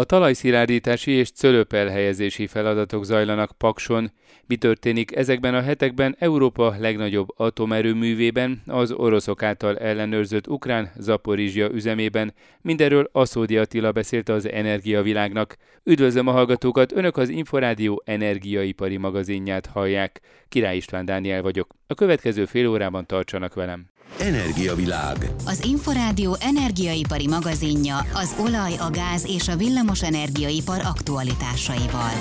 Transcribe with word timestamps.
A 0.00 0.04
talajszilárdítási 0.04 1.10
és 1.10 1.30
cölöpelhelyezési 1.30 2.46
feladatok 2.46 3.04
zajlanak 3.04 3.52
Pakson. 3.58 4.12
Mi 4.46 4.56
történik 4.56 5.16
ezekben 5.16 5.54
a 5.54 5.60
hetekben 5.60 6.16
Európa 6.18 6.74
legnagyobb 6.78 7.28
atomerőművében, 7.36 8.62
az 8.66 8.92
oroszok 8.92 9.42
által 9.42 9.78
ellenőrzött 9.78 10.48
ukrán 10.48 10.90
Zaporizsia 10.98 11.68
üzemében? 11.72 12.34
Mindenről 12.60 13.08
Aszódi 13.12 13.56
Attila 13.56 13.92
beszélt 13.92 14.28
az 14.28 14.48
Energiavilágnak. 14.48 15.56
Üdvözlöm 15.84 16.26
a 16.26 16.32
hallgatókat, 16.32 16.92
önök 16.92 17.16
az 17.16 17.28
Inforádió 17.28 18.02
energiaipari 18.04 18.96
magazinját 18.96 19.66
hallják. 19.66 20.20
Király 20.48 20.76
István 20.76 21.04
Dániel 21.04 21.42
vagyok. 21.42 21.74
A 21.86 21.94
következő 21.94 22.44
fél 22.44 22.68
órában 22.68 23.06
tartsanak 23.06 23.54
velem. 23.54 23.86
Energiavilág. 24.18 25.30
Az 25.46 25.64
Inforádió 25.64 26.36
energiaipari 26.40 27.26
magazinja 27.26 28.06
az 28.14 28.34
olaj, 28.40 28.76
a 28.78 28.90
gáz 28.90 29.24
és 29.26 29.48
a 29.48 29.56
villamos 29.56 30.02
energiaipar 30.02 30.80
aktualitásaival. 30.84 32.12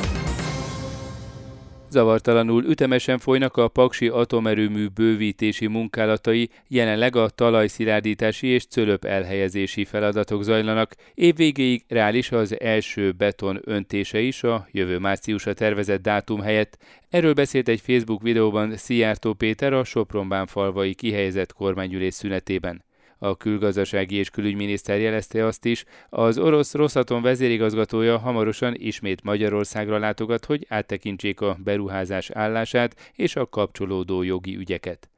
Zavartalanul 1.92 2.64
ütemesen 2.64 3.18
folynak 3.18 3.58
a 3.58 3.68
Paksi 3.68 4.08
atomerőmű 4.08 4.88
bővítési 4.88 5.68
munkálatai, 5.68 6.50
jelenleg 6.68 7.16
a 7.16 7.30
talajszilárdítási 7.30 8.48
és 8.48 8.66
cölöp 8.66 9.06
elhelyezési 9.06 9.86
feladatok 9.86 10.44
zajlanak. 10.44 10.96
Évvégéig 11.14 11.84
reális 11.88 12.32
az 12.32 12.60
első 12.60 13.12
beton 13.12 13.62
öntése 13.64 14.20
is 14.20 14.44
a 14.44 14.68
jövő 14.72 14.98
márciusra 14.98 15.54
tervezett 15.54 16.02
dátum 16.02 16.42
helyett. 16.42 16.78
Erről 17.10 17.34
beszélt 17.34 17.68
egy 17.68 17.82
Facebook 17.82 18.22
videóban 18.22 18.76
Szijjártó 18.78 19.34
Péter 19.34 19.74
a 19.74 19.84
Sopronbán 19.84 20.46
falvai 20.46 20.94
kihelyezett 20.94 21.54
kormányülés 21.54 22.14
szünetében. 22.14 22.88
A 23.22 23.38
külgazdasági 23.38 24.16
és 24.16 24.30
külügyminiszter 24.30 25.00
jelezte 25.00 25.46
azt 25.46 25.66
is, 25.66 25.86
az 26.10 26.38
orosz 26.38 26.74
Rosszaton 26.74 27.22
vezérigazgatója 27.22 28.18
hamarosan 28.18 28.74
ismét 28.78 29.24
Magyarországra 29.24 29.98
látogat, 29.98 30.46
hogy 30.46 30.66
áttekintsék 30.70 31.42
a 31.42 31.58
beruházás 31.64 32.30
állását 32.30 33.12
és 33.16 33.36
a 33.36 33.50
kapcsolódó 33.50 34.24
jogi 34.24 34.56
ügyeket. 34.56 35.10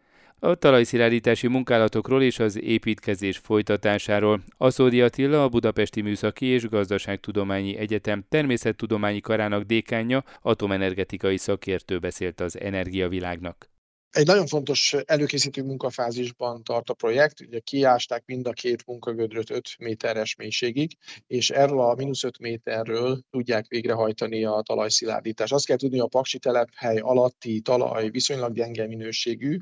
A 0.43 0.55
talajszilárdítási 0.55 1.47
munkálatokról 1.47 2.21
és 2.23 2.39
az 2.39 2.61
építkezés 2.61 3.37
folytatásáról 3.37 4.41
Aszódi 4.57 5.01
Attila, 5.01 5.43
a 5.43 5.49
Budapesti 5.49 6.01
Műszaki 6.01 6.45
és 6.45 6.69
Gazdaságtudományi 6.69 7.77
Egyetem 7.77 8.23
természettudományi 8.29 9.19
karának 9.19 9.63
dékánja, 9.63 10.23
atomenergetikai 10.41 11.37
szakértő 11.37 11.99
beszélt 11.99 12.39
az 12.39 12.59
Energiavilágnak. 12.59 13.70
Egy 14.11 14.25
nagyon 14.25 14.47
fontos 14.47 14.93
előkészítő 15.05 15.63
munkafázisban 15.63 16.63
tart 16.63 16.89
a 16.89 16.93
projekt, 16.93 17.41
ugye 17.41 17.59
kiásták 17.59 18.25
mind 18.25 18.47
a 18.47 18.51
két 18.51 18.85
munkagödröt 18.85 19.49
5 19.49 19.75
méteres 19.79 20.35
mélységig, 20.35 20.97
és 21.27 21.49
erről 21.49 21.79
a 21.79 21.95
mínusz 21.95 22.23
5 22.23 22.39
méterről 22.39 23.21
tudják 23.29 23.67
végrehajtani 23.67 24.45
a 24.45 24.61
talajszilárdítást. 24.65 25.53
Azt 25.53 25.65
kell 25.65 25.77
tudni, 25.77 25.99
a 25.99 26.07
Paksi 26.07 26.39
telephely 26.39 26.97
alatti 26.97 27.61
talaj 27.61 28.09
viszonylag 28.09 28.53
gyenge 28.53 28.87
minőségű, 28.87 29.57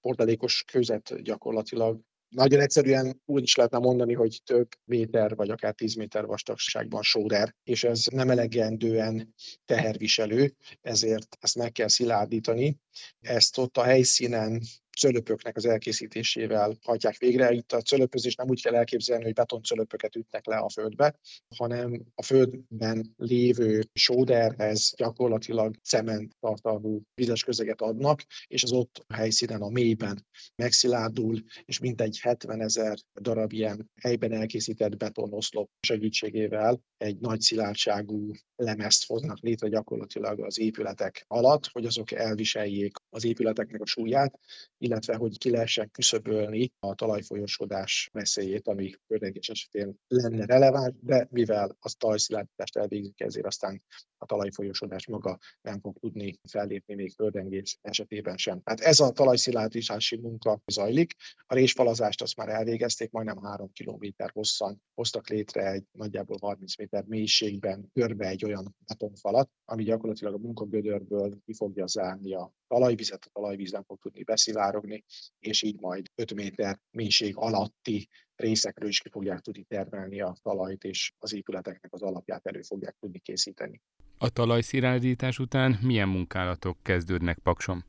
portalékos 0.00 0.64
közet 0.72 1.22
gyakorlatilag 1.22 2.00
nagyon 2.34 2.60
egyszerűen 2.60 3.20
úgy 3.24 3.42
is 3.42 3.54
lehetne 3.54 3.78
mondani, 3.78 4.14
hogy 4.14 4.40
több 4.44 4.68
méter 4.84 5.34
vagy 5.34 5.50
akár 5.50 5.74
10 5.74 5.94
méter 5.94 6.26
vastagságban 6.26 7.02
sóder, 7.02 7.54
és 7.62 7.84
ez 7.84 8.04
nem 8.12 8.30
elegendően 8.30 9.34
teherviselő, 9.64 10.54
ezért 10.80 11.36
ezt 11.40 11.56
meg 11.56 11.72
kell 11.72 11.88
szilárdítani. 11.88 12.76
Ezt 13.20 13.58
ott 13.58 13.76
a 13.76 13.82
helyszínen 13.82 14.62
cölöpöknek 14.94 15.56
az 15.56 15.66
elkészítésével 15.66 16.76
hajtják 16.82 17.18
végre. 17.18 17.52
Itt 17.52 17.72
a 17.72 17.80
cölöpözés 17.80 18.34
nem 18.34 18.48
úgy 18.48 18.62
kell 18.62 18.74
elképzelni, 18.74 19.24
hogy 19.24 19.32
betoncölöpöket 19.32 20.16
ütnek 20.16 20.46
le 20.46 20.56
a 20.56 20.68
földbe, 20.68 21.18
hanem 21.56 22.04
a 22.14 22.22
földben 22.22 23.14
lévő 23.16 23.82
sóderhez 23.92 24.92
gyakorlatilag 24.96 25.76
cement 25.82 26.36
tartalmú 26.40 27.02
vizes 27.14 27.44
közeget 27.44 27.80
adnak, 27.80 28.22
és 28.46 28.62
az 28.62 28.72
ott 28.72 29.04
a 29.06 29.14
helyszínen 29.14 29.62
a 29.62 29.68
mélyben 29.68 30.26
megszilárdul, 30.62 31.42
és 31.64 31.78
mintegy 31.78 32.18
70 32.22 32.60
ezer 32.60 32.96
darab 33.20 33.52
ilyen 33.52 33.90
helyben 34.00 34.32
elkészített 34.32 34.96
betonoszlop 34.96 35.70
segítségével 35.80 36.82
egy 36.96 37.18
nagy 37.18 37.40
szilárdságú 37.40 38.32
lemezt 38.56 39.06
hoznak 39.06 39.40
létre 39.40 39.68
gyakorlatilag 39.68 40.40
az 40.40 40.58
épületek 40.58 41.24
alatt, 41.28 41.66
hogy 41.66 41.86
azok 41.86 42.12
elviseljék 42.12 42.96
az 43.10 43.24
épületeknek 43.24 43.80
a 43.80 43.86
súlyát, 43.86 44.38
illetve 44.84 45.16
hogy 45.16 45.38
ki 45.38 45.50
lehessen 45.50 45.90
küszöbölni 45.90 46.72
a 46.78 46.94
talajfolyosodás 46.94 48.08
veszélyét, 48.12 48.68
ami 48.68 48.92
földrengés 49.06 49.48
esetén 49.48 49.94
lenne 50.08 50.44
releváns, 50.44 50.94
de 51.00 51.28
mivel 51.30 51.76
az 51.80 51.94
talajszilárdítást 51.94 52.76
elvégzik, 52.76 53.20
ezért 53.20 53.46
aztán 53.46 53.82
a 54.16 54.26
talajfolyosodás 54.26 55.06
maga 55.06 55.38
nem 55.62 55.80
fog 55.80 55.98
tudni 55.98 56.38
fellépni 56.48 56.94
még 56.94 57.12
földrengés 57.12 57.78
esetében 57.82 58.36
sem. 58.36 58.62
Tehát 58.62 58.80
ez 58.80 59.00
a 59.00 59.10
talajszilárdítási 59.10 60.16
munka 60.16 60.60
zajlik. 60.66 61.14
A 61.46 61.54
résfalazást 61.54 62.22
azt 62.22 62.36
már 62.36 62.48
elvégezték, 62.48 63.10
majdnem 63.10 63.42
3 63.42 63.70
km 63.72 64.06
hosszan 64.32 64.82
hoztak 64.94 65.28
létre 65.28 65.70
egy 65.70 65.84
nagyjából 65.92 66.38
30 66.40 66.76
méter 66.76 67.04
mélységben 67.06 67.90
körbe 67.92 68.28
egy 68.28 68.44
olyan 68.44 68.76
betonfalat, 68.86 69.50
ami 69.64 69.84
gyakorlatilag 69.84 70.34
a 70.34 70.38
munkagödörből 70.38 71.38
ki 71.44 71.54
fogja 71.54 71.86
zárni 71.86 72.34
a 72.34 72.52
talajvizet, 72.68 73.24
a 73.24 73.30
talajvíz 73.32 73.72
nem 73.72 73.82
fog 73.82 73.98
tudni 73.98 74.22
beszivárogni, 74.22 75.04
és 75.38 75.62
így 75.62 75.80
majd 75.80 76.06
5 76.14 76.34
méter 76.34 76.80
mélység 76.90 77.36
alatti 77.36 78.08
részekről 78.36 78.88
is 78.88 79.00
ki 79.00 79.08
fogják 79.08 79.40
tudni 79.40 79.64
termelni 79.64 80.20
a 80.20 80.36
talajt, 80.42 80.84
és 80.84 81.12
az 81.18 81.34
épületeknek 81.34 81.92
az 81.92 82.02
alapját 82.02 82.46
elő 82.46 82.62
fogják 82.62 82.96
tudni 83.00 83.18
készíteni. 83.18 83.80
A 84.18 84.28
talajszilárdítás 84.28 85.38
után 85.38 85.78
milyen 85.82 86.08
munkálatok 86.08 86.78
kezdődnek 86.82 87.38
Paksom? 87.38 87.84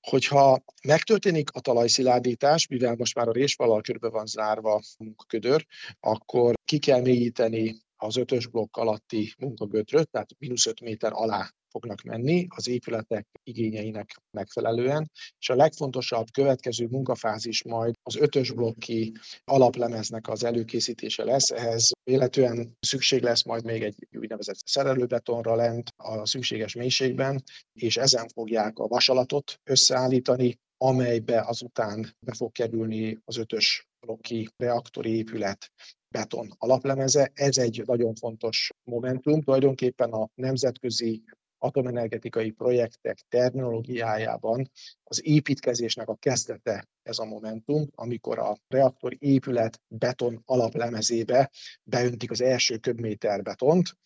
Hogyha 0.00 0.62
megtörténik 0.86 1.50
a 1.50 1.60
talajszilárdítás, 1.60 2.66
mivel 2.66 2.94
most 2.96 3.14
már 3.14 3.28
a 3.28 3.32
résfalal 3.32 3.80
körbe 3.80 4.08
van 4.08 4.26
zárva 4.26 4.74
a 4.74 4.82
munkaködör, 4.98 5.66
akkor 6.00 6.54
ki 6.64 6.78
kell 6.78 7.00
mélyíteni 7.00 7.76
az 7.96 8.16
ötös 8.16 8.46
blokk 8.46 8.76
alatti 8.76 9.34
munkagötröt, 9.38 10.10
tehát 10.10 10.30
mínusz 10.38 10.66
5 10.66 10.80
méter 10.80 11.12
alá 11.14 11.50
fognak 11.76 12.02
menni 12.02 12.46
az 12.48 12.68
épületek 12.68 13.26
igényeinek 13.42 14.16
megfelelően, 14.30 15.10
és 15.38 15.48
a 15.48 15.54
legfontosabb 15.54 16.26
következő 16.32 16.86
munkafázis 16.86 17.62
majd 17.62 17.94
az 18.02 18.16
ötös 18.16 18.50
blokki 18.50 19.12
alaplemeznek 19.44 20.28
az 20.28 20.44
előkészítése 20.44 21.24
lesz. 21.24 21.50
Ehhez 21.50 21.90
véletlenül 22.04 22.70
szükség 22.80 23.22
lesz 23.22 23.44
majd 23.44 23.64
még 23.64 23.82
egy 23.82 24.08
úgynevezett 24.12 24.56
szerelőbetonra 24.64 25.54
lent 25.54 25.90
a 25.96 26.26
szükséges 26.26 26.74
mélységben, 26.74 27.42
és 27.72 27.96
ezen 27.96 28.28
fogják 28.28 28.78
a 28.78 28.86
vasalatot 28.86 29.60
összeállítani, 29.64 30.58
amelybe 30.76 31.40
azután 31.40 32.06
be 32.20 32.34
fog 32.34 32.52
kerülni 32.52 33.18
az 33.24 33.36
ötös 33.36 33.86
blokki 34.06 34.48
reaktori 34.56 35.16
épület 35.16 35.70
beton 36.16 36.54
alaplemeze. 36.58 37.30
Ez 37.34 37.58
egy 37.58 37.82
nagyon 37.86 38.14
fontos 38.14 38.70
momentum. 38.90 39.42
Tulajdonképpen 39.42 40.10
a 40.10 40.28
nemzetközi 40.34 41.22
atomenergetikai 41.66 42.50
projektek 42.50 43.18
terminológiájában 43.28 44.70
az 45.04 45.26
építkezésnek 45.26 46.08
a 46.08 46.14
kezdete 46.14 46.88
ez 47.02 47.18
a 47.18 47.24
momentum, 47.24 47.86
amikor 47.94 48.38
a 48.38 48.56
reaktor 48.68 49.16
épület 49.18 49.80
beton 49.88 50.42
alaplemezébe 50.44 51.50
beöntik 51.82 52.30
az 52.30 52.40
első 52.40 52.76
köbméter 52.76 53.42
betont, 53.42 53.96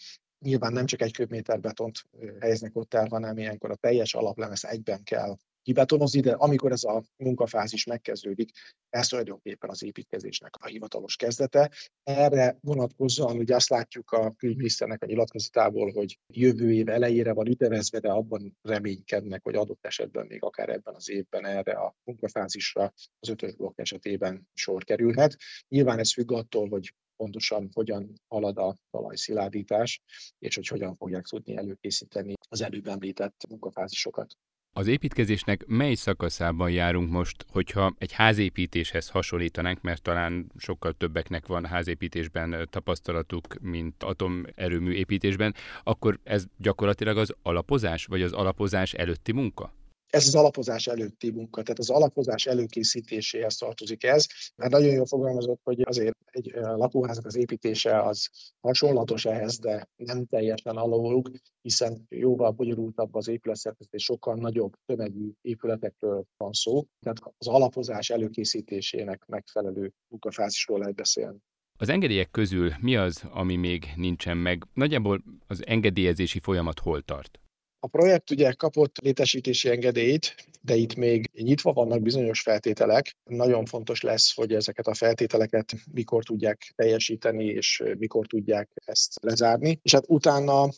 Nyilván 0.44 0.72
nem 0.72 0.87
csak 0.87 1.00
egy 1.00 1.12
köbméter 1.12 1.60
betont 1.60 1.98
helyeznek 2.41 2.76
ott 2.76 2.94
el, 2.94 3.06
hanem 3.10 3.38
ilyenkor 3.38 3.71
a 3.71 3.77
teljes 3.77 4.15
alaplemez 4.15 4.65
egyben 4.65 5.03
kell 5.03 5.37
kibetonozni, 5.62 6.21
de 6.21 6.32
amikor 6.32 6.72
ez 6.72 6.84
a 6.84 7.03
munkafázis 7.16 7.84
megkezdődik, 7.84 8.50
ez 8.88 9.06
tulajdonképpen 9.09 9.71
az 9.71 9.82
építkezésnek 9.82 10.54
a 10.60 10.66
hivatalos 10.66 11.16
kezdete. 11.16 11.71
Erre 12.03 12.56
vonatkozóan 12.60 13.37
ugye 13.37 13.54
azt 13.54 13.69
látjuk 13.69 14.10
a 14.10 14.32
külügyminiszternek 14.32 15.03
a 15.03 15.06
nyilatkozatából, 15.06 15.92
hogy 15.92 16.18
jövő 16.27 16.72
év 16.72 16.89
elejére 16.89 17.33
van 17.33 17.47
ütemezve, 17.47 17.98
de 17.98 18.10
abban 18.10 18.57
reménykednek, 18.62 19.42
hogy 19.42 19.54
adott 19.54 19.84
esetben 19.84 20.27
még 20.27 20.42
akár 20.42 20.68
ebben 20.68 20.95
az 20.95 21.10
évben 21.10 21.47
erre 21.47 21.72
a 21.72 21.95
munkafázisra 22.04 22.92
az 23.18 23.28
ötös 23.28 23.54
blokk 23.54 23.78
esetében 23.78 24.48
sor 24.54 24.84
kerülhet. 24.84 25.36
Nyilván 25.68 25.98
ez 25.98 26.13
függ 26.13 26.33
attól, 26.33 26.68
hogy 26.68 26.95
pontosan 27.16 27.71
hogyan 27.72 28.13
halad 28.28 28.59
a 28.59 28.77
talajszilárdítás, 28.91 30.01
és 30.39 30.54
hogy 30.54 30.66
hogyan 30.66 30.97
fogják 30.97 31.24
tudni 31.24 31.56
előkészíteni 31.56 32.34
az 32.48 32.60
előbb 32.60 32.86
említett 32.86 33.47
munkafázisokat. 33.48 34.34
Az 34.80 34.86
építkezésnek 34.86 35.66
mely 35.66 35.94
szakaszában 35.94 36.71
járunk 36.71 37.10
most, 37.10 37.47
hogyha 37.48 37.94
egy 37.98 38.12
házépítéshez 38.12 39.09
hasonlítanánk, 39.09 39.80
mert 39.80 40.03
talán 40.03 40.50
sokkal 40.56 40.92
többeknek 40.92 41.47
van 41.47 41.66
házépítésben 41.66 42.68
tapasztalatuk, 42.71 43.60
mint 43.60 44.03
atomerőmű 44.03 44.92
építésben, 44.92 45.54
akkor 45.82 46.18
ez 46.24 46.44
gyakorlatilag 46.56 47.18
az 47.18 47.34
alapozás, 47.42 48.06
vagy 48.06 48.22
az 48.22 48.32
alapozás 48.32 48.92
előtti 48.92 49.32
munka? 49.32 49.72
Ez 50.10 50.27
az 50.27 50.34
alapozás 50.34 50.86
előtti 50.86 51.30
munka, 51.30 51.62
tehát 51.62 51.78
az 51.78 51.91
alapozás 51.91 52.47
előkészítéséhez 52.47 53.57
tartozik 53.57 54.04
ez, 54.04 54.27
mert 54.57 54.72
nagyon 54.72 54.92
jól 54.92 55.07
fogalmazott, 55.07 55.60
hogy 55.62 55.83
azért 55.84 56.16
egy 56.24 56.53
lakóházak 56.54 57.27
az 57.27 57.36
építése 57.36 58.03
az 58.03 58.28
hasonlatos 58.60 59.24
ehhez, 59.24 59.59
de 59.59 59.89
nem 59.97 60.27
teljesen 60.27 60.77
aluluk, 60.77 61.30
hiszen 61.60 62.07
jóval 62.09 62.51
bonyolultabb 62.51 63.15
az 63.15 63.28
épületszerkezet, 63.28 64.01
sokkal 64.01 64.34
nagyobb 64.34 64.72
tömegű 64.86 65.30
épületekről 65.41 66.24
van 66.36 66.53
szó, 66.53 66.84
tehát 67.01 67.34
az 67.39 67.48
alapozás 67.48 68.10
előkészítésének 68.10 69.27
megfelelő 69.27 69.92
munkafázisról 70.09 70.78
lehet 70.78 70.95
beszélni. 70.95 71.39
Az 71.78 71.89
engedélyek 71.89 72.30
közül 72.30 72.72
mi 72.80 72.97
az, 72.97 73.24
ami 73.30 73.56
még 73.56 73.84
nincsen 73.97 74.36
meg? 74.36 74.66
Nagyjából 74.74 75.22
az 75.47 75.66
engedélyezési 75.66 76.39
folyamat 76.39 76.78
hol 76.78 77.03
tart? 77.03 77.41
A 77.82 77.86
projekt 77.86 78.30
ugye 78.30 78.53
kapott 78.53 78.98
létesítési 78.98 79.68
engedélyt, 79.68 80.34
de 80.60 80.74
itt 80.74 80.94
még 80.94 81.30
nyitva 81.32 81.72
vannak 81.72 82.03
bizonyos 82.03 82.41
feltételek. 82.41 83.16
Nagyon 83.24 83.65
fontos 83.65 84.00
lesz, 84.00 84.34
hogy 84.34 84.54
ezeket 84.54 84.86
a 84.86 84.94
feltételeket 84.94 85.72
mikor 85.92 86.24
tudják 86.24 86.72
teljesíteni, 86.74 87.44
és 87.44 87.82
mikor 87.98 88.27
tudják 88.27 88.71
ezt 88.84 89.15
lezárni. 89.22 89.78
És 89.82 89.92
hát 89.92 90.04
utána 90.06 90.68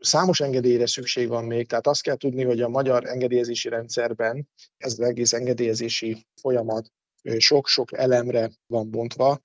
Számos 0.00 0.40
engedélyre 0.40 0.86
szükség 0.86 1.28
van 1.28 1.44
még, 1.44 1.66
tehát 1.66 1.86
azt 1.86 2.02
kell 2.02 2.16
tudni, 2.16 2.44
hogy 2.44 2.60
a 2.60 2.68
magyar 2.68 3.06
engedélyezési 3.06 3.68
rendszerben 3.68 4.48
ez 4.76 4.92
az 4.92 5.00
egész 5.00 5.32
engedélyezési 5.32 6.26
folyamat 6.40 6.92
sok-sok 7.36 7.98
elemre 7.98 8.50
van 8.66 8.90
bontva. 8.90 9.40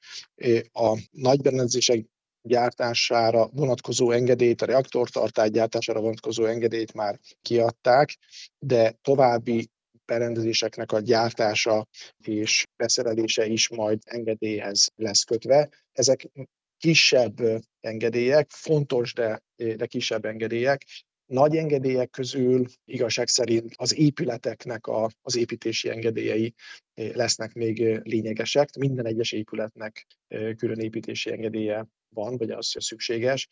A 0.72 1.00
nagy 1.12 1.42
berendezések 1.42 2.06
gyártására 2.44 3.48
vonatkozó 3.48 4.12
engedélyt, 4.12 4.62
a 4.62 4.66
reaktortartály 4.66 5.50
gyártására 5.50 6.00
vonatkozó 6.00 6.46
engedélyt 6.46 6.94
már 6.94 7.20
kiadták, 7.42 8.18
de 8.60 8.92
további 9.02 9.70
berendezéseknek 10.06 10.92
a 10.92 11.00
gyártása 11.00 11.88
és 12.18 12.66
beszerelése 12.76 13.46
is 13.46 13.70
majd 13.70 14.00
engedélyhez 14.06 14.92
lesz 14.96 15.24
kötve. 15.24 15.70
Ezek 15.92 16.30
kisebb 16.78 17.40
engedélyek, 17.80 18.50
fontos, 18.50 19.14
de, 19.14 19.42
de 19.56 19.86
kisebb 19.86 20.26
engedélyek, 20.26 20.86
nagy 21.26 21.56
engedélyek 21.56 22.10
közül 22.10 22.66
igazság 22.86 23.28
szerint 23.28 23.74
az 23.76 23.98
épületeknek 23.98 24.88
a, 24.88 25.10
az 25.22 25.36
építési 25.36 25.90
engedélyei 25.90 26.54
lesznek 26.94 27.54
még 27.54 28.00
lényegesek. 28.04 28.76
Minden 28.78 29.06
egyes 29.06 29.32
épületnek 29.32 30.06
külön 30.58 30.80
építési 30.80 31.32
engedélye 31.32 31.88
van, 32.14 32.38
vagy 32.38 32.52
az 32.52 32.76
szükséges, 32.80 33.48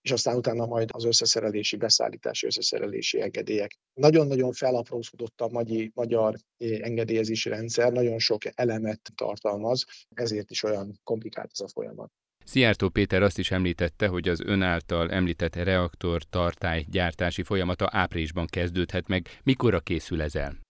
és 0.00 0.10
aztán 0.10 0.36
utána 0.36 0.66
majd 0.66 0.88
az 0.92 1.04
összeszerelési, 1.04 1.76
beszállítási 1.76 2.46
összeszerelési 2.46 3.20
engedélyek. 3.20 3.78
Nagyon-nagyon 3.94 4.52
felaprózódott 4.52 5.40
a 5.40 5.48
magyi, 5.48 5.90
magyar 5.94 6.34
engedélyezési 6.58 7.48
rendszer, 7.48 7.92
nagyon 7.92 8.18
sok 8.18 8.42
elemet 8.54 9.00
tartalmaz, 9.14 9.84
ezért 10.14 10.50
is 10.50 10.62
olyan 10.62 11.00
komplikált 11.04 11.50
ez 11.52 11.60
a 11.60 11.68
folyamat. 11.68 12.10
Szijjártó 12.44 12.88
Péter 12.88 13.22
azt 13.22 13.38
is 13.38 13.50
említette, 13.50 14.06
hogy 14.06 14.28
az 14.28 14.40
ön 14.40 14.62
által 14.62 15.10
említett 15.10 15.56
reaktor 15.56 16.22
tartály 16.22 16.84
gyártási 16.88 17.42
folyamata 17.42 17.88
áprilisban 17.90 18.46
kezdődhet 18.46 19.08
meg. 19.08 19.26
Mikorra 19.42 19.80
készül 19.80 20.22
ez 20.22 20.34
el? 20.34 20.66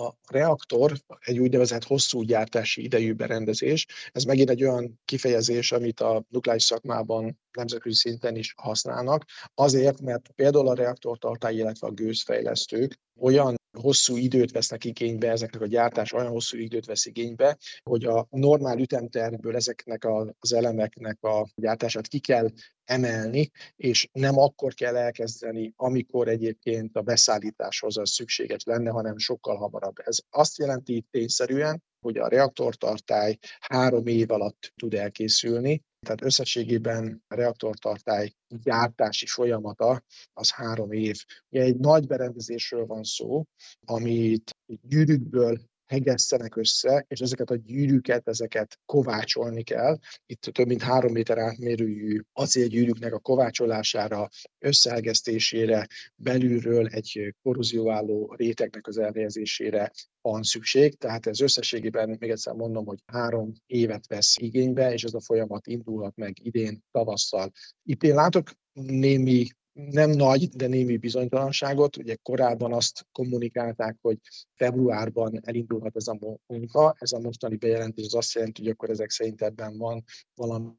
A 0.00 0.14
reaktor 0.26 0.92
egy 1.20 1.38
úgynevezett 1.38 1.84
hosszú 1.84 2.22
gyártási 2.22 2.82
idejű 2.82 3.12
berendezés. 3.12 3.86
Ez 4.12 4.24
megint 4.24 4.50
egy 4.50 4.62
olyan 4.62 5.00
kifejezés, 5.04 5.72
amit 5.72 6.00
a 6.00 6.24
nukleáris 6.28 6.62
szakmában 6.62 7.38
nemzetközi 7.52 7.94
szinten 7.94 8.36
is 8.36 8.54
használnak, 8.56 9.24
azért, 9.54 10.00
mert 10.00 10.30
például 10.34 10.68
a 10.68 10.74
reaktortartály, 10.74 11.54
illetve 11.54 11.86
a 11.86 11.92
gőzfejlesztők 11.92 12.98
olyan 13.20 13.57
hosszú 13.72 14.16
időt 14.16 14.50
vesznek 14.50 14.84
igénybe, 14.84 15.30
ezeknek 15.30 15.62
a 15.62 15.66
gyártás 15.66 16.12
olyan 16.12 16.28
hosszú 16.30 16.58
időt 16.58 16.86
vesz 16.86 17.06
igénybe, 17.06 17.58
hogy 17.82 18.04
a 18.04 18.26
normál 18.30 18.78
ütemtervből 18.78 19.56
ezeknek 19.56 20.06
az 20.38 20.52
elemeknek 20.52 21.22
a 21.22 21.48
gyártását 21.54 22.08
ki 22.08 22.18
kell 22.18 22.48
emelni, 22.84 23.50
és 23.76 24.08
nem 24.12 24.38
akkor 24.38 24.74
kell 24.74 24.96
elkezdeni, 24.96 25.72
amikor 25.76 26.28
egyébként 26.28 26.96
a 26.96 27.02
beszállításhoz 27.02 27.96
az 27.96 28.10
szükséges 28.10 28.62
lenne, 28.64 28.90
hanem 28.90 29.18
sokkal 29.18 29.56
hamarabb. 29.56 29.96
Ez 30.04 30.18
azt 30.30 30.58
jelenti 30.58 31.04
tényszerűen, 31.10 31.82
hogy 32.00 32.16
a 32.16 32.28
reaktortartály 32.28 33.38
három 33.60 34.06
év 34.06 34.30
alatt 34.30 34.72
tud 34.76 34.94
elkészülni, 34.94 35.82
tehát 36.00 36.22
összességében 36.22 37.24
a 37.28 37.34
reaktortartály 37.34 38.32
gyártási 38.48 39.26
folyamata 39.26 40.02
az 40.32 40.50
három 40.50 40.92
év. 40.92 41.16
Ugye 41.48 41.62
egy 41.62 41.76
nagy 41.76 42.06
berendezésről 42.06 42.86
van 42.86 43.04
szó, 43.04 43.44
amit 43.86 44.56
gyűrűkből 44.66 45.58
hegesztenek 45.88 46.56
össze, 46.56 47.04
és 47.08 47.20
ezeket 47.20 47.50
a 47.50 47.56
gyűrűket, 47.56 48.28
ezeket 48.28 48.78
kovácsolni 48.86 49.62
kell. 49.62 49.98
Itt 50.26 50.40
több 50.40 50.66
mint 50.66 50.82
három 50.82 51.12
méter 51.12 51.38
átmérőjű 51.38 52.20
acélgyűrűknek 52.32 53.12
a 53.12 53.18
kovácsolására, 53.18 54.28
összehegesztésére, 54.58 55.86
belülről 56.14 56.86
egy 56.86 57.34
korrózióálló 57.42 58.34
rétegnek 58.36 58.86
az 58.86 58.98
elhelyezésére 58.98 59.90
van 60.20 60.42
szükség, 60.42 60.94
tehát 60.98 61.26
ez 61.26 61.40
összességében, 61.40 62.16
még 62.18 62.30
egyszer 62.30 62.54
mondom, 62.54 62.86
hogy 62.86 62.98
három 63.06 63.52
évet 63.66 64.06
vesz 64.06 64.36
igénybe, 64.38 64.92
és 64.92 65.02
ez 65.04 65.14
a 65.14 65.20
folyamat 65.20 65.66
indulhat 65.66 66.16
meg 66.16 66.36
idén 66.42 66.82
tavasszal. 66.90 67.52
Itt 67.82 68.02
én 68.02 68.14
látok 68.14 68.50
némi 68.72 69.46
nem 69.86 70.10
nagy, 70.10 70.48
de 70.48 70.66
némi 70.66 70.96
bizonytalanságot. 70.96 71.96
Ugye 71.96 72.14
korábban 72.22 72.72
azt 72.72 73.06
kommunikálták, 73.12 73.96
hogy 74.00 74.18
februárban 74.54 75.40
elindulhat 75.42 75.96
ez 75.96 76.06
a 76.06 76.18
munka. 76.46 76.94
Ez 76.98 77.12
a 77.12 77.18
mostani 77.18 77.56
bejelentés 77.56 78.06
az 78.06 78.14
azt 78.14 78.34
jelenti, 78.34 78.62
hogy 78.62 78.70
akkor 78.70 78.90
ezek 78.90 79.10
szerint 79.10 79.42
ebben 79.42 79.78
van 79.78 80.04
valami 80.34 80.72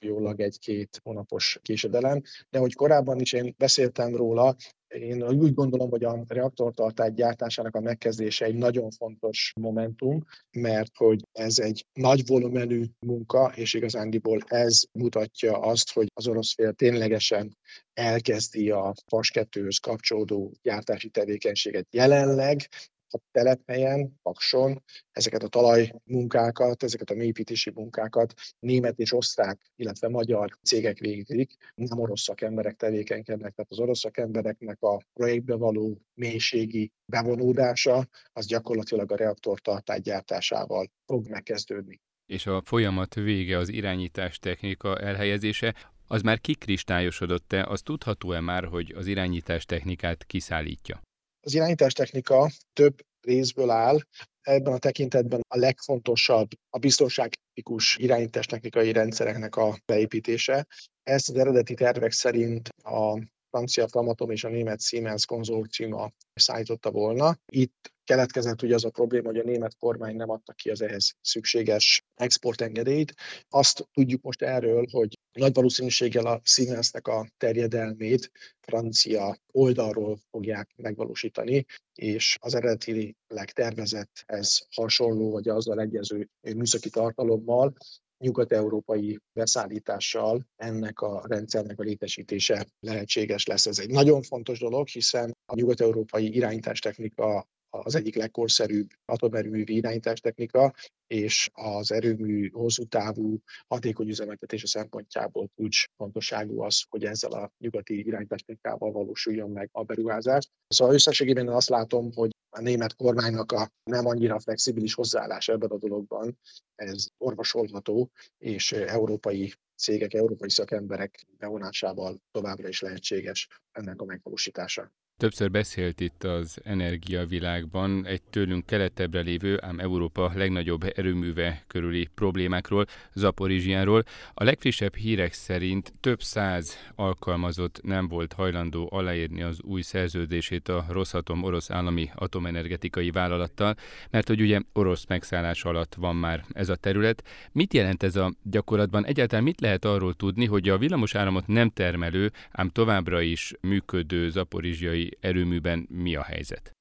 jólag 0.00 0.40
egy-két 0.40 1.00
hónapos 1.02 1.58
késedelem, 1.62 2.22
de 2.50 2.58
hogy 2.58 2.74
korábban 2.74 3.20
is 3.20 3.32
én 3.32 3.54
beszéltem 3.58 4.16
róla, 4.16 4.56
én 4.88 5.22
úgy 5.22 5.54
gondolom, 5.54 5.90
hogy 5.90 6.04
a 6.04 6.24
reaktortartály 6.28 7.12
gyártásának 7.12 7.74
a 7.74 7.80
megkezdése 7.80 8.44
egy 8.44 8.54
nagyon 8.54 8.90
fontos 8.90 9.52
momentum, 9.60 10.24
mert 10.50 10.96
hogy 10.96 11.20
ez 11.32 11.58
egy 11.58 11.86
nagy 11.92 12.26
volumenű 12.26 12.84
munka, 13.06 13.52
és 13.54 13.74
igazándiból 13.74 14.40
ez 14.46 14.82
mutatja 14.92 15.60
azt, 15.60 15.92
hogy 15.92 16.06
az 16.14 16.28
orosz 16.28 16.54
fél 16.54 16.72
ténylegesen 16.72 17.56
elkezdi 17.92 18.70
a 18.70 18.94
FAS 19.06 19.30
2-höz 19.34 19.78
kapcsolódó 19.82 20.52
gyártási 20.62 21.08
tevékenységet. 21.08 21.86
Jelenleg 21.90 22.68
a 23.12 23.18
telephelyen, 23.30 24.18
Pakson 24.22 24.82
ezeket 25.12 25.42
a 25.42 25.48
talajmunkákat, 25.48 26.82
ezeket 26.82 27.10
a 27.10 27.14
mélyítési 27.14 27.70
munkákat 27.74 28.34
német 28.58 28.98
és 28.98 29.12
osztrák, 29.12 29.60
illetve 29.76 30.08
magyar 30.08 30.58
cégek 30.62 30.98
végzik, 30.98 31.56
nem 31.74 31.98
orosz 31.98 32.22
szakemberek 32.22 32.76
tevékenykednek, 32.76 33.54
tehát 33.54 33.70
az 33.70 33.78
orosz 33.78 33.98
szakembereknek 33.98 34.82
a 34.82 35.00
projektbe 35.12 35.54
való 35.54 36.00
mélységi 36.14 36.92
bevonódása, 37.12 38.08
az 38.32 38.46
gyakorlatilag 38.46 39.12
a 39.12 39.16
reaktortartály 39.16 40.00
gyártásával 40.00 40.90
fog 41.06 41.28
megkezdődni. 41.28 42.00
És 42.26 42.46
a 42.46 42.62
folyamat 42.64 43.14
vége 43.14 43.58
az 43.58 43.68
irányítás 43.68 44.38
technika 44.38 44.98
elhelyezése, 44.98 45.74
az 46.06 46.22
már 46.22 46.40
kikristályosodott-e, 46.40 47.64
az 47.64 47.82
tudható-e 47.82 48.40
már, 48.40 48.64
hogy 48.64 48.92
az 48.96 49.06
irányítás 49.06 49.64
technikát 49.64 50.24
kiszállítja? 50.24 51.00
Az 51.40 51.54
irányítástechnika 51.54 52.50
több 52.72 52.94
részből 53.20 53.70
áll. 53.70 53.98
Ebben 54.40 54.72
a 54.72 54.78
tekintetben 54.78 55.40
a 55.48 55.56
legfontosabb 55.56 56.48
a 56.70 56.78
biztonságtikus 56.78 57.96
irányítástechnikai 57.96 58.92
rendszereknek 58.92 59.56
a 59.56 59.78
beépítése. 59.86 60.66
Ezt 61.02 61.28
az 61.28 61.36
eredeti 61.36 61.74
tervek 61.74 62.12
szerint 62.12 62.68
a 62.68 63.22
francia 63.50 63.88
Framatom 63.88 64.30
és 64.30 64.44
a 64.44 64.48
német 64.48 64.80
Siemens 64.80 65.26
konzorciuma 65.26 66.12
szállította 66.34 66.90
volna. 66.90 67.38
Itt 67.46 67.92
keletkezett 68.04 68.62
ugye 68.62 68.74
az 68.74 68.84
a 68.84 68.90
probléma, 68.90 69.26
hogy 69.28 69.38
a 69.38 69.42
német 69.42 69.76
kormány 69.78 70.16
nem 70.16 70.30
adta 70.30 70.52
ki 70.52 70.70
az 70.70 70.82
ehhez 70.82 71.14
szükséges 71.20 72.02
exportengedélyt. 72.14 73.14
Azt 73.48 73.88
tudjuk 73.92 74.22
most 74.22 74.42
erről, 74.42 74.86
hogy 74.90 75.18
nagy 75.32 75.54
valószínűséggel 75.54 76.26
a 76.26 76.40
Siemensnek 76.44 77.08
a 77.08 77.28
terjedelmét 77.36 78.30
francia 78.60 79.36
oldalról 79.52 80.18
fogják 80.30 80.70
megvalósítani, 80.76 81.64
és 81.94 82.36
az 82.40 82.54
eredetileg 82.54 83.50
tervezett 83.52 84.22
ez 84.26 84.58
hasonló, 84.70 85.30
vagy 85.30 85.48
azzal 85.48 85.80
egyező 85.80 86.28
műszaki 86.40 86.90
tartalommal 86.90 87.74
nyugat-európai 88.18 89.18
beszállítással 89.32 90.46
ennek 90.56 91.00
a 91.00 91.22
rendszernek 91.28 91.78
a 91.78 91.82
létesítése 91.82 92.66
lehetséges 92.80 93.46
lesz. 93.46 93.66
Ez 93.66 93.78
egy 93.78 93.90
nagyon 93.90 94.22
fontos 94.22 94.58
dolog, 94.58 94.88
hiszen 94.88 95.36
a 95.46 95.54
nyugat-európai 95.54 96.34
irányítástechnika 96.34 97.46
az 97.70 97.94
egyik 97.94 98.14
legkorszerűbb 98.14 98.88
atomerőmű 99.04 99.62
irányítás 99.66 100.20
technika, 100.20 100.74
és 101.06 101.50
az 101.52 101.92
erőmű 101.92 102.50
hosszú 102.50 102.84
távú 102.84 103.38
hatékony 103.66 104.08
üzemeltetése 104.08 104.66
szempontjából 104.66 105.50
kulcs 105.56 105.84
fontosságú 105.96 106.62
az, 106.62 106.84
hogy 106.88 107.04
ezzel 107.04 107.32
a 107.32 107.52
nyugati 107.58 108.06
iránytechnikával 108.06 108.92
valósuljon 108.92 109.50
meg 109.50 109.68
a 109.72 109.82
beruházás. 109.82 110.48
Szóval 110.68 110.94
összességében 110.94 111.48
azt 111.48 111.68
látom, 111.68 112.12
hogy 112.12 112.30
a 112.50 112.60
német 112.60 112.96
kormánynak 112.96 113.52
a 113.52 113.70
nem 113.82 114.06
annyira 114.06 114.38
flexibilis 114.40 114.94
hozzáállás 114.94 115.48
ebben 115.48 115.70
a 115.70 115.78
dologban, 115.78 116.38
ez 116.74 117.06
orvosolható, 117.18 118.10
és 118.38 118.72
európai 118.72 119.54
cégek, 119.76 120.14
európai 120.14 120.50
szakemberek 120.50 121.26
bevonásával 121.38 122.22
továbbra 122.30 122.68
is 122.68 122.80
lehetséges 122.80 123.48
ennek 123.72 124.00
a 124.00 124.04
megvalósítása. 124.04 124.92
Többször 125.18 125.50
beszélt 125.50 126.00
itt 126.00 126.24
az 126.24 126.58
energiavilágban 126.64 128.06
egy 128.06 128.22
tőlünk 128.22 128.66
keletebbre 128.66 129.20
lévő, 129.20 129.58
ám 129.60 129.78
Európa 129.78 130.32
legnagyobb 130.34 130.92
erőműve 130.96 131.64
körüli 131.66 132.08
problémákról, 132.14 132.84
Zaporizsiáról. 133.14 134.02
A 134.34 134.44
legfrissebb 134.44 134.94
hírek 134.94 135.32
szerint 135.32 135.92
több 136.00 136.22
száz 136.22 136.76
alkalmazott 136.94 137.80
nem 137.82 138.08
volt 138.08 138.32
hajlandó 138.32 138.88
aláírni 138.92 139.42
az 139.42 139.62
új 139.62 139.82
szerződését 139.82 140.68
a 140.68 140.84
Rosszatom 140.88 141.42
orosz 141.42 141.70
állami 141.70 142.10
atomenergetikai 142.14 143.10
vállalattal, 143.10 143.74
mert 144.10 144.28
hogy 144.28 144.40
ugye 144.40 144.60
orosz 144.72 145.06
megszállás 145.06 145.64
alatt 145.64 145.94
van 145.94 146.16
már 146.16 146.44
ez 146.52 146.68
a 146.68 146.76
terület. 146.76 147.24
Mit 147.52 147.74
jelent 147.74 148.02
ez 148.02 148.16
a 148.16 148.32
gyakorlatban? 148.42 149.06
Egyáltalán 149.06 149.44
mit 149.44 149.60
lehet 149.60 149.84
arról 149.84 150.14
tudni, 150.14 150.46
hogy 150.46 150.68
a 150.68 150.78
villamosáramot 150.78 151.46
nem 151.46 151.70
termelő, 151.70 152.32
ám 152.50 152.68
továbbra 152.68 153.20
is 153.20 153.52
működő 153.60 154.30
zaporizsiai 154.30 155.07
erőműben 155.20 155.86
mi 155.90 156.14
a 156.14 156.22
helyzet? 156.22 156.72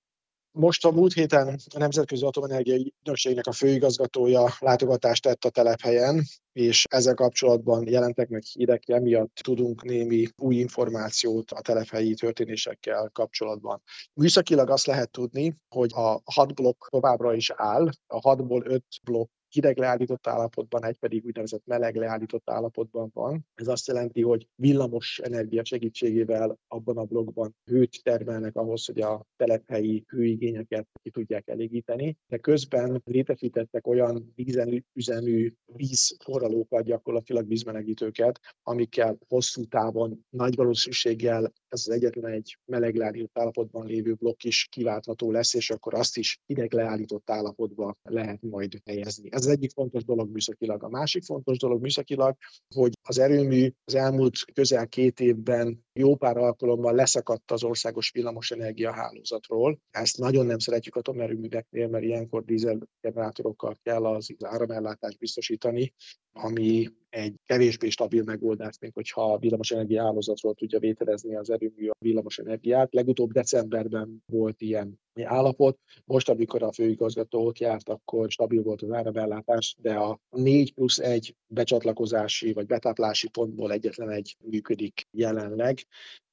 Most 0.52 0.86
a 0.86 0.92
múlt 0.92 1.14
héten 1.14 1.60
a 1.76 1.78
Nemzetközi 1.78 2.26
Atomenergiai 2.26 2.94
Ügynökségnek 3.00 3.46
a 3.46 3.52
főigazgatója 3.52 4.54
látogatást 4.60 5.24
tett 5.24 5.46
a 5.46 5.50
telephelyen, 5.50 6.24
és 6.54 6.84
ezzel 6.90 7.14
kapcsolatban 7.14 7.88
jelentek 7.88 8.30
meg 8.30 8.44
hírek, 8.44 8.90
emiatt 8.90 9.36
tudunk 9.36 9.84
némi 9.84 10.28
új 10.38 10.56
információt 10.56 11.52
a 11.52 11.62
telephelyi 11.62 12.14
történésekkel 12.14 13.10
kapcsolatban. 13.14 13.82
Műszakilag 14.14 14.70
azt 14.70 14.86
lehet 14.86 15.12
tudni, 15.12 15.56
hogy 15.70 15.92
a 15.94 16.22
hat 16.24 16.54
blokk 16.54 16.88
továbbra 16.90 17.34
is 17.34 17.52
áll, 17.56 17.90
a 18.08 18.20
hatból 18.20 18.64
öt 18.66 18.86
blokk 19.04 19.30
hideg 19.50 19.78
leállított 19.78 20.28
állapotban, 20.28 20.86
egy 20.86 20.98
pedig 20.98 21.26
úgynevezett 21.26 21.66
meleg 21.66 21.96
leállított 21.96 22.50
állapotban 22.50 23.10
van. 23.14 23.46
Ez 23.56 23.68
azt 23.68 23.88
jelenti, 23.88 24.22
hogy 24.22 24.48
villamos 24.56 25.20
energia 25.20 25.66
segítségével 25.66 26.60
abban 26.68 26.98
a 26.98 27.04
blokkban 27.04 27.56
hőt 27.66 28.04
termelnek 28.04 28.56
ahhoz, 28.56 28.86
hogy 28.86 29.02
a 29.02 29.26
telephelyi 29.36 30.04
hőigényeket 30.08 30.88
ki 31.02 31.10
tudják 31.10 31.48
elégíteni. 31.48 32.18
De 32.28 32.38
közben 32.38 33.02
létesítettek 33.06 33.88
olyan 33.88 34.34
vízüzemű 34.36 35.54
vízforralókat, 35.66 36.84
gyakorlatilag 36.84 37.48
vízmelegítőket, 37.48 38.40
amikkel 38.64 39.18
hosszú 39.28 39.66
távon 39.66 40.26
nagy 40.30 40.56
valószínűséggel 40.56 41.54
ez 41.70 41.84
az 41.88 41.90
egyetlen 41.90 42.32
egy 42.32 42.58
meleg 42.66 42.96
leállított 42.96 43.38
állapotban 43.38 43.86
lévő 43.86 44.14
blokk 44.14 44.44
is 44.44 44.68
kiváltható 44.72 45.32
lesz, 45.32 45.54
és 45.54 45.70
akkor 45.70 45.94
azt 45.94 46.18
is 46.18 46.40
hideg 46.46 46.74
leállított 46.74 47.30
állapotba 47.30 47.98
lehet 48.04 48.42
majd 48.42 48.82
helyezni. 48.86 49.30
Ez 49.32 49.46
az 49.46 49.52
egyik 49.52 49.72
fontos 49.72 50.04
dolog 50.04 50.30
műszakilag. 50.32 50.84
A 50.84 50.90
másik 50.90 51.24
fontos 51.24 51.58
dolog 51.58 51.82
műszakilag, 51.82 52.36
hogy 52.76 52.92
az 53.02 53.18
erőmű 53.18 53.72
az 53.86 53.96
elmúlt 53.96 54.36
közel 54.54 54.88
két 54.88 55.20
évben 55.20 55.86
jó 55.98 56.16
pár 56.16 56.38
alkalommal 56.38 56.94
leszakadt 56.94 57.52
az 57.52 57.64
országos 57.64 58.12
villamosenergia 58.12 58.92
hálózatról. 58.92 59.80
Ezt 59.92 60.18
nagyon 60.18 60.46
nem 60.46 60.60
szeretjük 60.60 60.96
atomerőműveknél, 60.96 61.88
mert 61.88 62.04
ilyenkor 62.04 62.44
dízelgenerátorokkal 62.46 63.76
kell 63.84 64.06
az 64.06 64.36
áramellátást 64.44 65.18
biztosítani, 65.18 65.94
ami 66.32 66.88
egy 67.10 67.36
kevésbé 67.46 67.90
stabil 67.90 68.24
megoldás, 68.24 68.78
mint 68.80 68.94
hogyha 68.94 69.34
a 69.34 69.38
villamosenergia 69.38 70.04
hálózatról 70.04 70.54
tudja 70.54 70.80
vételezni 70.80 71.36
az 71.36 71.50
erőmű 71.50 71.88
a 71.88 71.96
villamosenergiát. 72.00 72.94
Legutóbb 72.94 73.32
decemberben 73.32 74.24
volt 74.26 74.62
ilyen 74.62 75.00
állapot. 75.24 75.80
Most, 76.06 76.30
amikor 76.30 76.64
a 76.64 76.72
főigazgató 76.72 77.46
ott 77.46 77.60
járt, 77.60 77.90
akkor 77.90 78.30
stabil 78.30 78.62
volt 78.62 78.82
az 78.82 78.92
áramellátás, 78.92 79.76
de 79.80 79.94
a 79.94 80.20
4 80.30 80.74
plusz 80.74 81.00
1 81.00 81.36
becsatlakozási 81.48 82.54
vagy 82.54 82.66
betáplási 82.66 83.30
pontból 83.30 83.72
egyetlen 83.72 84.10
egy 84.10 84.38
működik 84.44 85.08
jelenleg, 85.12 85.80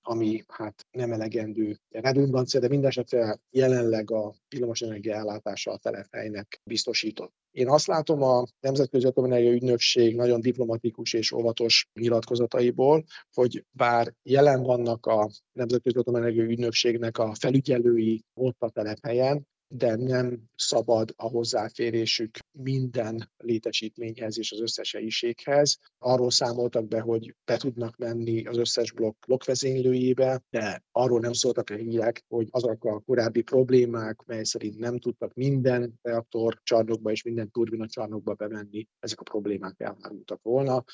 ami 0.07 0.45
hát 0.49 0.87
nem 0.91 1.13
elegendő 1.13 1.77
redundancia, 1.91 2.61
de 2.61 2.69
mindesetre 2.69 3.39
jelenleg 3.51 4.11
a 4.11 4.35
villamosenergia 4.49 5.15
ellátása 5.15 5.71
a 5.71 5.79
telephelynek 5.79 6.61
biztosított. 6.65 7.33
Én 7.51 7.69
azt 7.69 7.87
látom 7.87 8.23
a 8.23 8.45
Nemzetközi 8.61 9.07
Atomenergia 9.07 9.53
Ügynökség 9.53 10.17
nagyon 10.17 10.41
diplomatikus 10.41 11.13
és 11.13 11.33
óvatos 11.33 11.89
nyilatkozataiból, 12.01 13.05
hogy 13.33 13.65
bár 13.71 14.15
jelen 14.23 14.63
vannak 14.63 15.07
a 15.07 15.31
Nemzetközi 15.53 15.99
Atomenergia 15.99 16.43
Ügynökségnek 16.43 17.19
a 17.19 17.35
felügyelői 17.35 18.25
ott 18.35 18.63
a 18.63 18.71
telephelyen, 18.71 19.47
de 19.77 19.97
nem 19.97 20.43
szabad 20.57 21.13
a 21.17 21.29
hozzáférésük 21.29 22.39
minden 22.53 23.31
létesítményhez 23.37 24.39
és 24.39 24.53
az 24.53 24.61
összes 24.61 24.93
helyiséghez. 24.93 25.79
Arról 25.99 26.31
számoltak 26.31 26.89
be, 26.89 27.01
hogy 27.01 27.35
be 27.45 27.57
tudnak 27.57 27.97
menni 27.97 28.47
az 28.47 28.57
összes 28.57 28.93
blokk 28.93 29.27
blokkvezénylőjébe, 29.27 30.43
de 30.51 30.85
arról 30.93 31.21
nem 31.21 31.33
szóltak 31.33 31.71
a 31.71 31.75
hírek, 31.75 32.25
hogy 32.29 32.49
azok 32.51 32.85
a 32.85 33.01
korábbi 33.01 33.43
problémák, 33.43 34.23
mely 34.27 34.45
szerint 34.45 34.79
nem 34.79 34.99
tudtak 34.99 35.35
minden 35.35 35.95
reaktor 36.03 36.61
csarnokba 36.63 37.11
és 37.11 37.23
minden 37.23 37.51
turbina 37.51 37.87
csarnokba 37.87 38.35
bemenni, 38.35 38.89
ezek 38.99 39.21
a 39.21 39.23
problémák 39.23 39.81
elhárultak 39.81 40.43
volna 40.43 40.85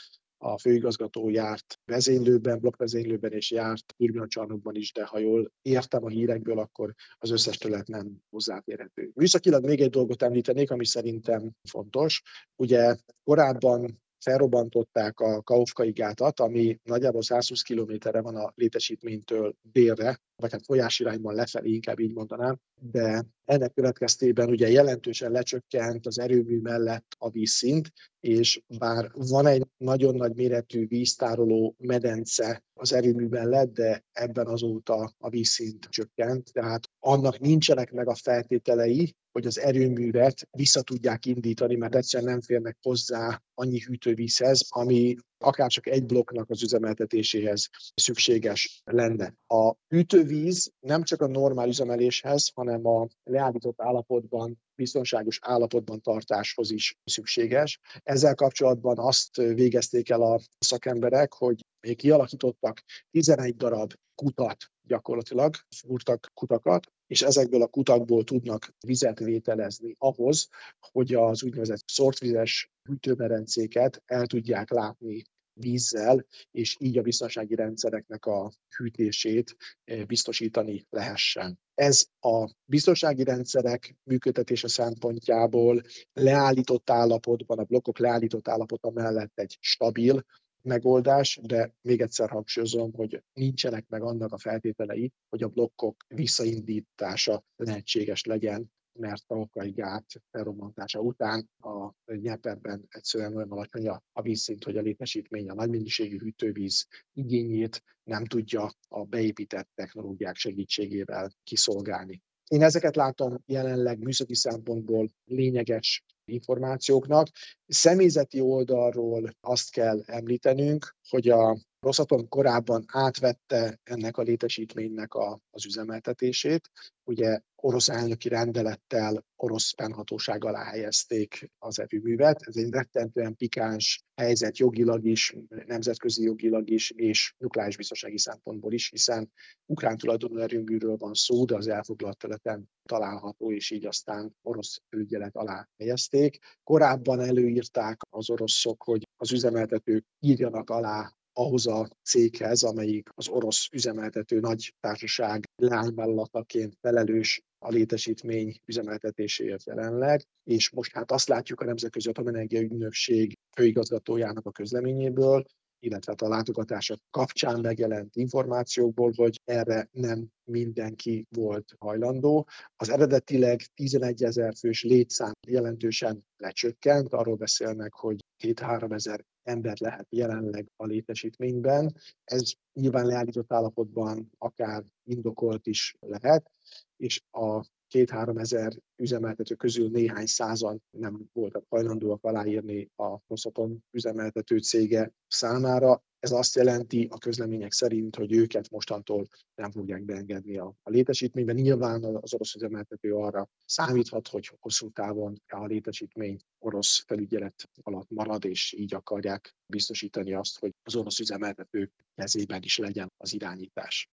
a 0.43 0.59
főigazgató 0.59 1.29
járt 1.29 1.79
vezénylőben, 1.85 2.59
blokkvezénylőben 2.59 3.33
és 3.33 3.51
járt 3.51 3.95
turbinacsarnokban 3.97 4.75
is, 4.75 4.93
de 4.93 5.05
ha 5.05 5.19
jól 5.19 5.53
értem 5.63 6.05
a 6.05 6.09
hírekből, 6.09 6.59
akkor 6.59 6.95
az 7.19 7.31
összes 7.31 7.57
terület 7.57 7.87
nem 7.87 8.23
hozzáférhető. 8.31 9.11
Műszakilag 9.15 9.65
még 9.65 9.81
egy 9.81 9.91
dolgot 9.91 10.23
említenék, 10.23 10.71
ami 10.71 10.87
szerintem 10.87 11.51
fontos. 11.69 12.23
Ugye 12.57 12.97
korábban 13.25 14.01
felrobbantották 14.21 15.21
a 15.21 15.43
Kaufkai 15.43 15.91
gátat, 15.91 16.41
ami 16.41 16.79
nagyjából 16.83 17.23
120 17.23 17.63
kilométerre 17.63 18.21
van 18.21 18.37
a 18.37 18.53
létesítménytől 18.55 19.55
délre, 19.63 20.21
vagy 20.37 20.53
hát 20.53 20.65
folyás 20.65 21.01
irányban 21.01 21.35
lefelé, 21.35 21.71
inkább 21.71 21.99
így 21.99 22.13
mondanám, 22.13 22.59
de 22.81 23.25
ennek 23.51 23.73
következtében 23.73 24.49
ugye 24.51 24.69
jelentősen 24.69 25.31
lecsökkent 25.31 26.07
az 26.07 26.19
erőmű 26.19 26.61
mellett 26.61 27.17
a 27.19 27.31
vízszint, 27.31 27.93
és 28.21 28.63
bár 28.79 29.11
van 29.13 29.47
egy 29.47 29.67
nagyon 29.77 30.15
nagy 30.15 30.35
méretű 30.35 30.87
víztároló 30.87 31.75
medence 31.79 32.63
az 32.75 32.93
erőmű 32.93 33.27
mellett, 33.27 33.73
de 33.73 34.05
ebben 34.13 34.47
azóta 34.47 35.15
a 35.19 35.29
vízszint 35.29 35.87
csökkent, 35.89 36.53
tehát 36.53 36.91
annak 36.99 37.39
nincsenek 37.39 37.93
meg 37.93 38.09
a 38.09 38.15
feltételei, 38.15 39.15
hogy 39.33 39.47
az 39.47 39.59
erőművet 39.59 40.49
vissza 40.51 40.83
tudják 40.83 41.27
indítani, 41.27 41.77
mert 41.77 41.95
egyszerűen 41.95 42.31
nem 42.31 42.41
férnek 42.41 42.77
hozzá 42.83 43.43
annyi 43.55 43.81
hűtővízhez, 43.81 44.67
ami 44.69 45.17
akár 45.39 45.71
csak 45.71 45.87
egy 45.87 46.07
blokknak 46.07 46.51
az 46.51 46.63
üzemeltetéséhez 46.63 47.69
szükséges 47.95 48.83
lenne. 48.85 49.35
A 49.47 49.75
hűtővíz 49.89 50.73
nem 50.81 51.03
csak 51.03 51.21
a 51.21 51.27
normál 51.27 51.69
üzemeléshez, 51.69 52.51
hanem 52.55 52.87
a 52.87 53.09
leállított 53.41 53.81
állapotban 53.81 54.59
biztonságos 54.75 55.39
állapotban 55.43 56.01
tartáshoz 56.01 56.71
is 56.71 56.99
szükséges. 57.05 57.81
Ezzel 58.03 58.35
kapcsolatban 58.35 58.99
azt 58.99 59.37
végezték 59.37 60.11
el 60.11 60.23
a 60.23 60.41
szakemberek, 60.59 61.33
hogy 61.33 61.65
kialakítottak 61.97 62.83
11 63.11 63.57
darab 63.57 63.93
kutat 64.15 64.57
gyakorlatilag, 64.87 65.55
fúrtak 65.77 66.31
kutakat, 66.35 66.87
és 67.07 67.23
ezekből 67.23 67.63
a 67.63 67.67
kutakból 67.67 68.25
tudnak 68.25 68.75
vizet 68.87 69.19
vételezni 69.19 69.95
ahhoz, 69.99 70.49
hogy 70.93 71.15
az 71.15 71.43
úgynevezett 71.43 71.83
szortvizes 71.87 72.71
hűtőmerencéket 72.89 74.03
el 74.07 74.27
tudják 74.27 74.71
látni 74.71 75.23
vízzel, 75.61 76.27
és 76.51 76.77
így 76.79 76.99
a 76.99 77.03
biztonsági 77.03 77.55
rendszereknek 77.55 78.27
a 78.27 78.53
hűtését 78.77 79.57
eh, 79.85 80.05
biztosítani 80.05 80.87
lehessen. 80.91 81.59
Ez 81.75 82.07
a 82.21 82.51
biztonsági 82.65 83.25
rendszerek 83.25 83.97
működtetése 84.05 84.69
szempontjából 84.69 85.83
leállított 86.13 86.91
állapotban, 86.91 87.59
a 87.59 87.65
blokkok 87.65 87.99
leállított 87.99 88.49
állapota 88.49 88.91
mellett 88.91 89.39
egy 89.39 89.57
stabil 89.61 90.25
megoldás, 90.63 91.41
de 91.43 91.75
még 91.83 92.01
egyszer 92.01 92.31
hangsúlyozom, 92.31 92.93
hogy 92.93 93.23
nincsenek 93.33 93.89
meg 93.89 94.03
annak 94.03 94.33
a 94.33 94.39
feltételei, 94.39 95.13
hogy 95.29 95.43
a 95.43 95.49
blokkok 95.49 96.05
visszaindítása 96.09 97.45
lehetséges 97.57 98.25
legyen, 98.25 98.71
mert 99.01 99.25
a 99.27 99.35
okai 99.35 99.71
gát 99.71 100.07
felrobbantása 100.31 101.01
után 101.01 101.51
a 101.59 101.95
nyeperben 102.05 102.87
egyszerűen 102.89 103.37
olyan 103.37 103.51
alacsony 103.51 103.89
a 103.89 104.23
vízszint, 104.23 104.65
hogy 104.65 104.77
a 104.77 104.81
létesítmény 104.81 105.49
a 105.51 105.55
nagy 105.55 105.93
hűtővíz 105.97 106.87
igényét 107.13 107.83
nem 108.05 108.25
tudja 108.25 108.71
a 108.89 109.05
beépített 109.05 109.69
technológiák 109.75 110.37
segítségével 110.37 111.31
kiszolgálni. 111.43 112.23
Én 112.47 112.63
ezeket 112.63 112.97
látom 112.97 113.37
jelenleg 113.47 113.99
műszaki 113.99 114.35
szempontból 114.35 115.11
lényeges 115.25 116.05
információknak. 116.25 117.29
Személyzeti 117.73 118.41
oldalról 118.41 119.31
azt 119.41 119.71
kell 119.71 120.03
említenünk, 120.07 120.97
hogy 121.09 121.29
a 121.29 121.59
Rosszatom 121.81 122.29
korábban 122.29 122.85
átvette 122.87 123.81
ennek 123.83 124.17
a 124.17 124.23
létesítménynek 124.23 125.15
a, 125.15 125.41
az 125.51 125.67
üzemeltetését. 125.67 126.71
Ugye 127.05 127.41
orosz 127.57 127.89
elnöki 127.89 128.29
rendelettel 128.29 129.25
orosz 129.37 129.75
fennhatóság 129.77 130.45
alá 130.45 130.65
helyezték 130.65 131.51
az 131.59 131.79
erőművet. 131.79 132.43
Ez 132.43 132.57
egy 132.57 132.71
rettentően 132.71 133.37
pikáns 133.37 134.03
helyzet 134.15 134.59
jogilag 134.59 135.05
is, 135.05 135.35
nemzetközi 135.67 136.23
jogilag 136.23 136.71
is, 136.71 136.91
és 136.91 137.35
nukleáris 137.39 137.77
biztonsági 137.77 138.19
szempontból 138.19 138.73
is, 138.73 138.91
hiszen 138.91 139.33
ukrán 139.67 139.97
tulajdonú 139.97 140.37
erőműről 140.37 140.97
van 140.97 141.15
szó, 141.15 141.45
de 141.45 141.57
az 141.57 141.69
elfoglalt 141.69 142.19
területen 142.19 142.71
található, 142.83 143.53
és 143.53 143.71
így 143.71 143.87
aztán 143.87 144.37
orosz 144.43 144.81
felügyelet 144.89 145.37
alá 145.37 145.69
helyezték. 145.79 146.39
Korábban 146.63 147.21
előírták 147.61 148.01
az 148.11 148.31
oroszok, 148.31 148.83
hogy 148.83 149.09
az 149.17 149.33
üzemeltetők 149.33 150.05
írjanak 150.21 150.71
alá 150.71 151.13
ahhoz 151.33 151.67
a 151.67 151.89
céghez, 152.03 152.63
amelyik 152.63 153.09
az 153.15 153.29
orosz 153.29 153.69
üzemeltető 153.73 154.41
nagy 154.41 154.75
társaság 154.81 155.45
lányvállalataként 155.57 156.77
felelős 156.81 157.43
a 157.59 157.69
létesítmény 157.69 158.61
üzemeltetéséért 158.67 159.65
jelenleg, 159.65 160.23
és 160.45 160.71
most 160.71 160.93
hát 160.93 161.11
azt 161.11 161.29
látjuk 161.29 161.61
a 161.61 161.65
Nemzetközi 161.65 162.09
Atomenergia 162.09 162.61
Ügynökség 162.61 163.39
főigazgatójának 163.57 164.47
a 164.47 164.51
közleményéből, 164.51 165.45
illetve 165.81 166.13
hát 166.13 166.23
a 166.23 166.29
látogatások 166.29 166.99
kapcsán 167.11 167.61
megjelent 167.61 168.17
információkból, 168.17 169.13
hogy 169.17 169.41
erre 169.45 169.89
nem 169.93 170.27
mindenki 170.45 171.27
volt 171.29 171.75
hajlandó. 171.79 172.49
Az 172.77 172.89
eredetileg 172.89 173.61
11 173.75 174.23
ezer 174.23 174.55
fős 174.59 174.83
létszám 174.83 175.33
jelentősen 175.47 176.25
lecsökkent, 176.37 177.13
arról 177.13 177.37
beszélnek, 177.37 177.93
hogy 177.93 178.19
2-3 178.45 178.93
ezer 178.93 179.25
ember 179.43 179.77
lehet 179.81 180.07
jelenleg 180.11 180.67
a 180.77 180.87
létesítményben. 180.87 181.95
Ez 182.25 182.53
nyilván 182.73 183.07
leállított 183.07 183.53
állapotban 183.53 184.31
akár 184.39 184.85
indokolt 185.05 185.67
is 185.67 185.95
lehet, 186.01 186.51
és 186.97 187.21
a 187.31 187.65
két-három 187.91 188.39
ezer 188.39 188.73
üzemeltető 188.97 189.55
közül 189.55 189.91
néhány 189.91 190.27
százan 190.27 190.83
nem 190.91 191.29
voltak 191.33 191.65
hajlandóak 191.69 192.25
aláírni 192.25 192.91
a 192.97 193.19
Rosszaton 193.29 193.85
üzemeltető 193.91 194.59
cége 194.59 195.13
számára. 195.27 196.03
Ez 196.19 196.31
azt 196.31 196.55
jelenti 196.55 197.07
a 197.11 197.19
közlemények 197.19 197.73
szerint, 197.73 198.17
hogy 198.17 198.33
őket 198.33 198.71
mostantól 198.71 199.29
nem 199.55 199.71
fogják 199.71 200.03
beengedni 200.03 200.59
a, 200.59 200.75
a 200.83 200.91
létesítményben. 200.91 201.55
Nyilván 201.55 202.05
az 202.05 202.35
orosz 202.35 202.55
üzemeltető 202.55 203.15
arra 203.15 203.49
számíthat, 203.67 204.29
hogy 204.29 204.51
hosszú 204.61 204.91
távon 204.91 205.43
a 205.49 205.65
létesítmény 205.65 206.41
orosz 206.59 207.05
felügyelet 207.07 207.71
alatt 207.83 208.11
marad, 208.11 208.45
és 208.45 208.73
így 208.73 208.95
akarják 208.95 209.55
biztosítani 209.67 210.35
azt, 210.35 210.59
hogy 210.59 210.75
az 210.83 210.95
orosz 210.95 211.19
üzemeltető 211.19 211.91
kezében 212.15 212.63
is 212.63 212.79
legyen 212.79 213.13
az 213.17 213.33
irányítás. 213.33 214.11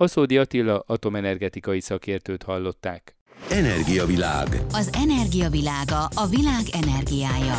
Aszódi 0.00 0.38
Attila 0.38 0.78
atomenergetikai 0.78 1.80
szakértőt 1.80 2.42
hallották. 2.42 3.19
Energiavilág. 3.48 4.48
Az 4.72 4.90
energiavilága 4.92 6.08
a 6.14 6.26
világ 6.26 6.62
energiája. 6.82 7.56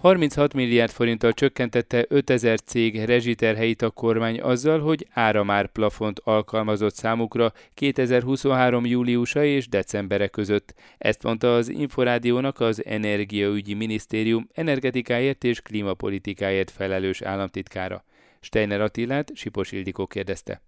36 0.00 0.54
milliárd 0.54 0.90
forinttal 0.90 1.32
csökkentette 1.32 2.04
5000 2.08 2.60
cég 2.60 3.04
rezsiterheit 3.04 3.82
a 3.82 3.90
kormány 3.90 4.40
azzal, 4.40 4.80
hogy 4.80 5.06
áramár 5.10 5.66
plafont 5.66 6.20
alkalmazott 6.24 6.94
számukra 6.94 7.52
2023. 7.74 8.86
júliusa 8.86 9.44
és 9.44 9.68
decembere 9.68 10.28
között. 10.28 10.74
Ezt 10.98 11.22
mondta 11.22 11.54
az 11.54 11.68
Inforádiónak 11.68 12.60
az 12.60 12.84
Energiaügyi 12.84 13.74
Minisztérium 13.74 14.48
energetikáért 14.52 15.44
és 15.44 15.60
klímapolitikáért 15.60 16.70
felelős 16.70 17.22
államtitkára. 17.22 18.04
Steiner 18.40 18.80
Attilát 18.80 19.30
Sipos 19.34 19.72
Ildikó 19.72 20.06
kérdezte. 20.06 20.62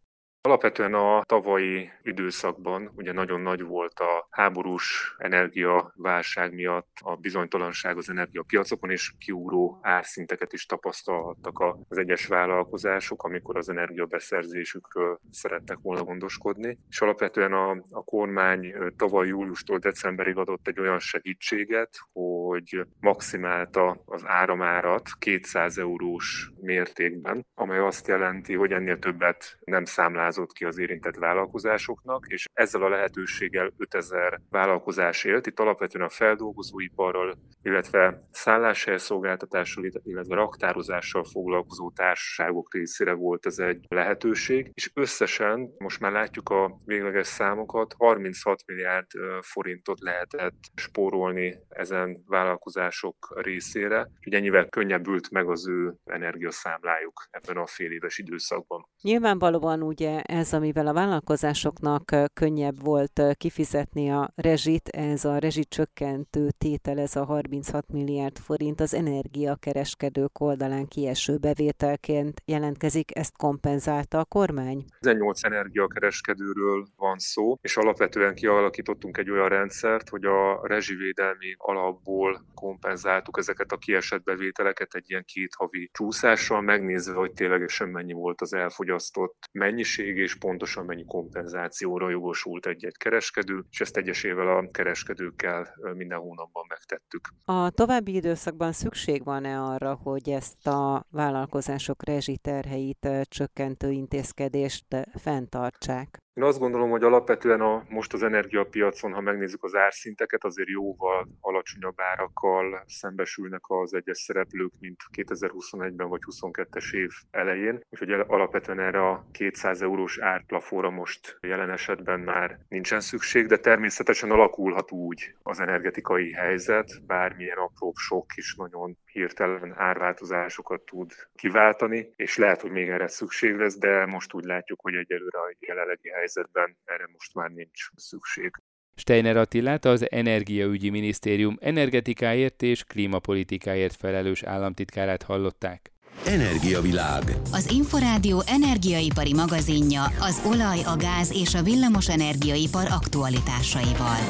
Alapvetően 0.47 0.95
a 0.95 1.23
tavalyi 1.25 1.91
időszakban 2.03 2.93
ugye 2.97 3.12
nagyon 3.12 3.41
nagy 3.41 3.62
volt 3.62 4.00
a 4.00 4.26
háborús 4.31 5.15
energiaválság 5.19 6.55
miatt 6.55 6.97
a 7.03 7.17
bizonytalanság 7.17 7.97
az 7.97 8.11
energiapiacokon, 8.11 8.91
és 8.91 9.12
kiúró 9.19 9.79
árszinteket 9.83 10.53
is 10.53 10.67
tapasztalhattak 10.67 11.76
az 11.88 11.99
egyes 11.99 12.26
vállalkozások, 12.26 13.23
amikor 13.23 13.57
az 13.57 13.69
energiabeszerzésükről 13.69 15.21
szerettek 15.31 15.79
volna 15.83 16.05
gondoskodni. 16.05 16.79
És 16.88 17.00
alapvetően 17.00 17.52
a, 17.52 17.71
a 17.91 18.04
kormány 18.04 18.75
tavaly 18.97 19.26
júliustól 19.26 19.78
decemberig 19.78 20.37
adott 20.37 20.69
egy 20.69 20.80
olyan 20.80 20.99
segítséget, 20.99 21.99
hogy 22.13 22.87
maximálta 23.00 24.02
az 24.04 24.23
áramárat 24.26 25.09
200 25.19 25.78
eurós 25.78 26.50
mértékben, 26.61 27.47
amely 27.54 27.78
azt 27.78 28.09
jelenti, 28.09 28.54
hogy 28.54 28.73
ennél 28.73 28.99
többet 28.99 29.59
nem 29.65 29.85
számláz 29.85 30.35
pályázott 30.37 30.53
ki 30.53 30.65
az 30.65 30.79
érintett 30.79 31.17
vállalkozásoknak, 31.17 32.27
és 32.29 32.45
ezzel 32.53 32.83
a 32.83 32.89
lehetőséggel 32.89 33.73
5000 33.77 34.41
vállalkozás 34.51 35.25
élt. 35.25 35.47
Itt 35.47 35.61
alapvetően 35.61 36.05
a 36.05 36.09
feldolgozóiparral, 36.09 37.39
illetve 37.63 38.21
szálláshelyszolgáltatással, 38.31 39.85
illetve 40.03 40.35
raktározással 40.35 41.25
foglalkozó 41.25 41.91
társaságok 41.91 42.75
részére 42.75 43.13
volt 43.13 43.47
ez 43.47 43.59
egy 43.59 43.85
lehetőség, 43.89 44.71
és 44.75 44.91
összesen 44.95 45.75
most 45.79 46.01
már 46.01 46.13
látjuk 46.13 46.49
a 46.49 46.81
végleges 46.85 47.27
számokat, 47.27 47.95
36 47.99 48.63
milliárd 48.67 49.07
forintot 49.41 50.01
lehetett 50.01 50.59
spórolni 50.75 51.59
ezen 51.69 52.25
vállalkozások 52.27 53.41
részére, 53.43 54.11
hogy 54.23 54.35
ennyivel 54.35 54.69
könnyebbült 54.69 55.31
meg 55.31 55.49
az 55.49 55.69
ő 55.69 55.95
energiaszámlájuk 56.05 57.27
ebben 57.31 57.57
a 57.57 57.67
fél 57.67 57.91
éves 57.91 58.19
időszakban. 58.19 58.87
Nyilvánvalóan 59.03 59.83
ugye 59.83 60.16
ez, 60.23 60.52
amivel 60.52 60.87
a 60.87 60.93
vállalkozásoknak 60.93 62.17
könnyebb 62.35 62.85
volt 62.85 63.23
kifizetni 63.35 64.11
a 64.11 64.33
rezsit, 64.35 64.89
ez 64.89 65.25
a 65.25 65.39
rezsicsökkentő 65.39 66.49
tétel, 66.59 66.99
ez 66.99 67.17
a 67.17 67.25
36 67.25 67.85
milliárd 67.93 68.39
forint 68.39 68.81
az 68.81 68.95
energiakereskedők 68.95 70.41
oldalán 70.41 70.89
kieső 70.89 71.37
bevételként 71.37 72.43
jelentkezik, 72.45 73.17
ezt 73.17 73.37
kompenzálta 73.37 74.19
a 74.19 74.25
kormány? 74.25 74.85
18 75.00 75.45
energiakereskedőről 75.45 76.87
van 76.97 77.19
szó, 77.19 77.59
és 77.61 77.76
alapvetően 77.76 78.35
kialakítottunk 78.35 79.19
egy 79.19 79.31
olyan 79.31 79.49
rendszert, 79.49 80.09
hogy 80.09 80.25
a 80.25 80.61
rezsivédelmi 80.67 81.55
alapból 81.57 82.45
kompenzáltuk 82.55 83.39
ezeket 83.39 83.73
a 83.73 83.76
kiesett 83.76 84.23
bevételeket 84.23 84.95
egy 84.95 85.11
ilyen 85.11 85.25
két 85.25 85.55
havi 85.55 85.91
csúszással, 85.93 86.61
megnézve, 86.61 87.15
hogy 87.15 87.33
ténylegesen 87.33 87.89
mennyi 87.89 88.13
volt 88.13 88.41
az 88.41 88.52
elfogyasztott 88.52 89.49
mennyiség, 89.52 90.05
mennyiség 90.06 90.16
és 90.16 90.34
pontosan 90.34 90.84
mennyi 90.84 91.04
kompenzációra 91.04 92.10
jogosult 92.10 92.66
egy-egy 92.66 92.97
kereskedő, 92.97 93.64
és 93.71 93.80
ezt 93.80 93.97
egyesével 93.97 94.49
a 94.49 94.66
kereskedőkkel 94.71 95.75
minden 95.95 96.19
hónapban 96.19 96.64
megtettük. 96.69 97.28
A 97.45 97.71
további 97.71 98.14
időszakban 98.14 98.73
szükség 98.73 99.25
van-e 99.25 99.60
arra, 99.60 99.95
hogy 99.95 100.30
ezt 100.30 100.66
a 100.66 101.06
vállalkozások 101.10 102.04
rezsiterheit 102.04 103.08
csökkentő 103.23 103.90
intézkedést 103.90 104.86
fenntartsák? 105.14 106.25
Én 106.37 106.45
azt 106.45 106.59
gondolom, 106.59 106.91
hogy 106.91 107.03
alapvetően 107.03 107.61
a, 107.61 107.85
most 107.89 108.13
az 108.13 108.23
energiapiacon, 108.23 109.13
ha 109.13 109.21
megnézzük 109.21 109.65
az 109.65 109.75
árszinteket, 109.75 110.45
azért 110.45 110.69
jóval 110.69 111.29
alacsonyabb 111.41 112.01
árakkal 112.01 112.85
szembesülnek 112.87 113.61
az 113.67 113.95
egyes 113.95 114.19
szereplők, 114.19 114.73
mint 114.81 115.01
2021-ben 115.17 116.09
vagy 116.09 116.21
2022-es 116.27 116.95
év 116.95 117.11
elején. 117.31 117.81
Úgyhogy 117.91 118.13
alapvetően 118.13 118.81
erre 118.81 119.09
a 119.09 119.27
200 119.33 119.83
eurós 119.83 120.19
árplafóra 120.19 120.91
most 120.91 121.39
jelen 121.41 121.71
esetben 121.71 122.21
már 122.21 122.59
nincsen 122.69 123.01
szükség, 123.01 123.47
de 123.47 123.57
természetesen 123.57 124.31
alakulhat 124.31 124.91
úgy 124.91 125.35
az 125.43 125.61
energetikai 125.61 126.33
helyzet, 126.33 127.07
bármilyen 127.07 127.59
apró 127.59 127.93
sok 127.95 128.27
is 128.35 128.55
nagyon 128.55 128.97
hirtelen 129.17 129.75
árváltozásokat 129.77 130.83
tud 130.83 131.13
kiváltani, 131.35 132.13
és 132.17 132.37
lehet, 132.37 132.61
hogy 132.61 132.71
még 132.71 132.89
erre 132.89 133.09
szükség 133.09 133.55
lesz, 133.55 133.79
de 133.79 134.07
most 134.07 134.35
úgy 134.35 134.45
látjuk, 134.45 134.81
hogy 134.81 134.95
egyelőre 134.95 135.39
a 135.39 135.55
jelenlegi 135.59 136.11
helyzetben 136.26 136.76
erre 136.84 137.08
most 137.12 137.34
már 137.34 137.50
nincs 137.50 137.91
szükség. 137.95 138.50
Steiner 138.95 139.36
Attilát 139.36 139.84
az 139.84 140.10
Energiaügyi 140.10 140.91
Minisztérium 140.91 141.56
energetikáért 141.60 142.62
és 142.62 142.84
klímapolitikáért 142.84 143.97
felelős 143.97 144.43
államtitkárát 144.43 145.23
hallották. 145.23 145.91
Energiavilág. 146.26 147.23
Az 147.52 147.71
Inforádió 147.71 148.43
energiaipari 148.47 149.34
magazinja 149.34 150.02
az 150.02 150.43
olaj, 150.47 150.82
a 150.84 150.97
gáz 150.97 151.32
és 151.32 151.54
a 151.54 151.62
villamos 151.62 152.08
energiaipar 152.08 152.86
aktualitásaival. 152.91 154.21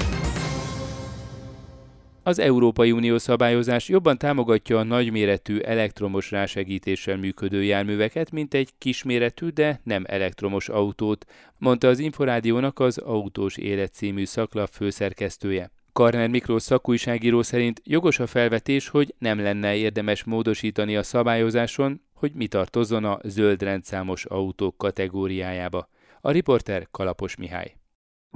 Az 2.26 2.38
Európai 2.38 2.92
Unió 2.92 3.18
szabályozás 3.18 3.88
jobban 3.88 4.18
támogatja 4.18 4.78
a 4.78 4.82
nagyméretű 4.82 5.58
elektromos 5.58 6.30
rásegítéssel 6.30 7.16
működő 7.16 7.64
járműveket, 7.64 8.30
mint 8.30 8.54
egy 8.54 8.70
kisméretű, 8.78 9.48
de 9.48 9.80
nem 9.84 10.04
elektromos 10.06 10.68
autót, 10.68 11.24
mondta 11.58 11.88
az 11.88 11.98
Inforádiónak 11.98 12.78
az 12.78 12.98
Autós 12.98 13.56
Élet 13.56 13.92
című 13.92 14.24
szaklap 14.24 14.68
főszerkesztője. 14.72 15.70
Karner 15.92 16.28
Miklós 16.28 16.62
szakújságíró 16.62 17.42
szerint 17.42 17.80
jogos 17.84 18.18
a 18.18 18.26
felvetés, 18.26 18.88
hogy 18.88 19.14
nem 19.18 19.40
lenne 19.40 19.74
érdemes 19.74 20.24
módosítani 20.24 20.96
a 20.96 21.02
szabályozáson, 21.02 22.00
hogy 22.14 22.32
mi 22.34 22.46
tartozzon 22.46 23.04
a 23.04 23.18
zöld 23.22 23.62
rendszámos 23.62 24.24
autók 24.24 24.78
kategóriájába. 24.78 25.88
A 26.20 26.30
riporter 26.30 26.88
Kalapos 26.90 27.36
Mihály 27.36 27.76